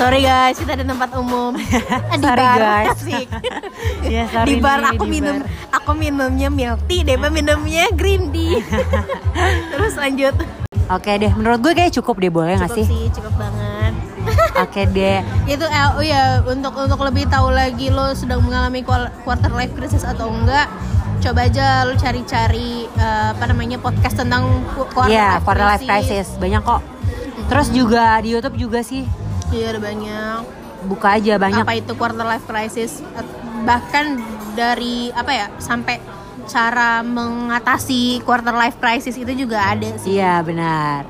Sorry 0.00 0.24
guys, 0.24 0.56
kita 0.56 0.72
ada 0.72 0.84
tempat 0.86 1.12
umum. 1.12 1.52
Di 1.60 1.68
Sorry, 2.18 2.40
bar. 2.40 2.56
guys. 2.58 2.88
Asik. 2.96 3.28
Iya, 4.00 4.24
sorry 4.32 4.48
di 4.48 4.56
bar 4.56 4.80
nih, 4.80 4.90
aku 4.90 5.04
di 5.04 5.10
minum 5.12 5.36
bar. 5.38 5.48
aku 5.70 5.90
minumnya 5.94 6.48
milk 6.48 6.80
tea, 6.88 7.04
Depa 7.04 7.28
minumnya 7.28 7.84
green 7.92 8.32
tea. 8.32 8.64
Terus 9.70 9.94
lanjut. 9.94 10.32
Oke 10.88 11.12
deh, 11.14 11.28
menurut 11.30 11.60
gue 11.60 11.72
kayak 11.74 11.92
cukup 11.92 12.16
deh 12.16 12.32
boleh 12.32 12.56
nggak 12.56 12.72
Cukup 12.72 12.80
sih? 12.80 12.86
sih, 12.88 13.04
cukup 13.12 13.34
banget. 13.36 13.92
Oke 14.58 14.82
deh. 14.88 15.20
itu 15.46 15.64
eh, 15.64 15.88
oh 15.90 16.02
ya 16.02 16.22
untuk 16.42 16.72
untuk 16.74 17.00
lebih 17.02 17.24
tahu 17.26 17.48
lagi 17.50 17.88
lo 17.88 18.12
sedang 18.12 18.40
mengalami 18.40 18.80
quarter 19.18 19.48
life 19.50 19.72
crisis 19.72 20.02
atau 20.02 20.28
enggak 20.28 20.68
coba 21.20 21.44
aja 21.44 21.84
lo 21.84 21.92
cari-cari 21.94 22.88
eh, 22.88 23.28
apa 23.30 23.44
namanya 23.46 23.76
podcast 23.76 24.16
tentang 24.16 24.48
qu- 24.70 24.88
quarter 24.90 25.12
Iya, 25.12 25.28
life 25.34 25.44
quarter 25.44 25.66
life 25.66 25.84
crisis 25.84 26.26
banyak 26.36 26.60
kok. 26.60 26.80
Terus 27.46 27.68
juga 27.70 28.16
di 28.18 28.28
YouTube 28.30 28.56
juga 28.58 28.80
sih 28.80 29.04
iya 29.50 29.66
ada 29.68 29.80
banyak 29.80 30.38
buka 30.82 31.08
aja 31.12 31.36
banyak. 31.36 31.60
apa 31.60 31.74
itu 31.74 31.92
quarter 31.92 32.24
life 32.24 32.44
crisis 32.44 33.04
bahkan 33.62 34.16
dari 34.52 35.12
apa 35.12 35.30
ya 35.30 35.46
sampai 35.56 36.00
cara 36.46 37.00
mengatasi 37.00 38.20
quarter 38.20 38.50
life 38.52 38.74
crisis 38.76 39.14
itu 39.14 39.30
juga 39.36 39.60
ada 39.62 39.86
sih 39.96 40.16
Iya 40.16 40.40
benar. 40.40 41.04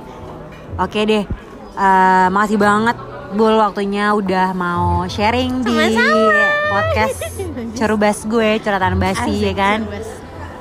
Oke 0.77 1.01
deh, 1.03 1.25
Eh, 1.73 2.29
makasih 2.29 2.59
banget 2.59 2.97
Bul 3.31 3.57
waktunya 3.57 4.11
udah 4.11 4.53
mau 4.53 5.07
sharing 5.07 5.63
di 5.63 5.71
Sama-sama. 5.71 6.45
podcast 6.67 7.17
cerubas 7.73 8.19
gue, 8.23 8.59
ceratan 8.59 8.99
basi 8.99 9.23
Asik, 9.33 9.41
ya 9.41 9.55
kan. 9.55 9.79
Bas. 9.87 10.09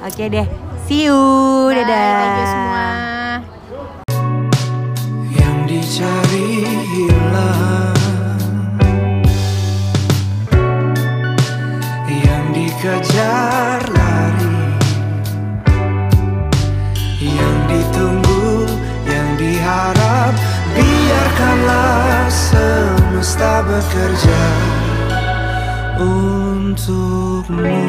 Oke 0.06 0.30
deh, 0.30 0.46
see 0.86 1.04
you, 1.04 1.18
Bye, 1.68 1.82
dadah. 1.82 2.14
thank 2.16 2.38
you 2.38 2.46
semua 2.48 3.19
cari 5.90 6.62
hilang. 6.94 7.98
Yang 12.06 12.46
dikejar 12.54 13.82
lari. 13.90 14.54
Yang 17.18 17.58
ditunggu, 17.74 18.70
yang 19.10 19.30
diharap 19.42 20.34
Biarkanlah 20.80 22.30
semesta 22.30 23.66
bekerja 23.66 24.44
untukmu. 25.98 27.80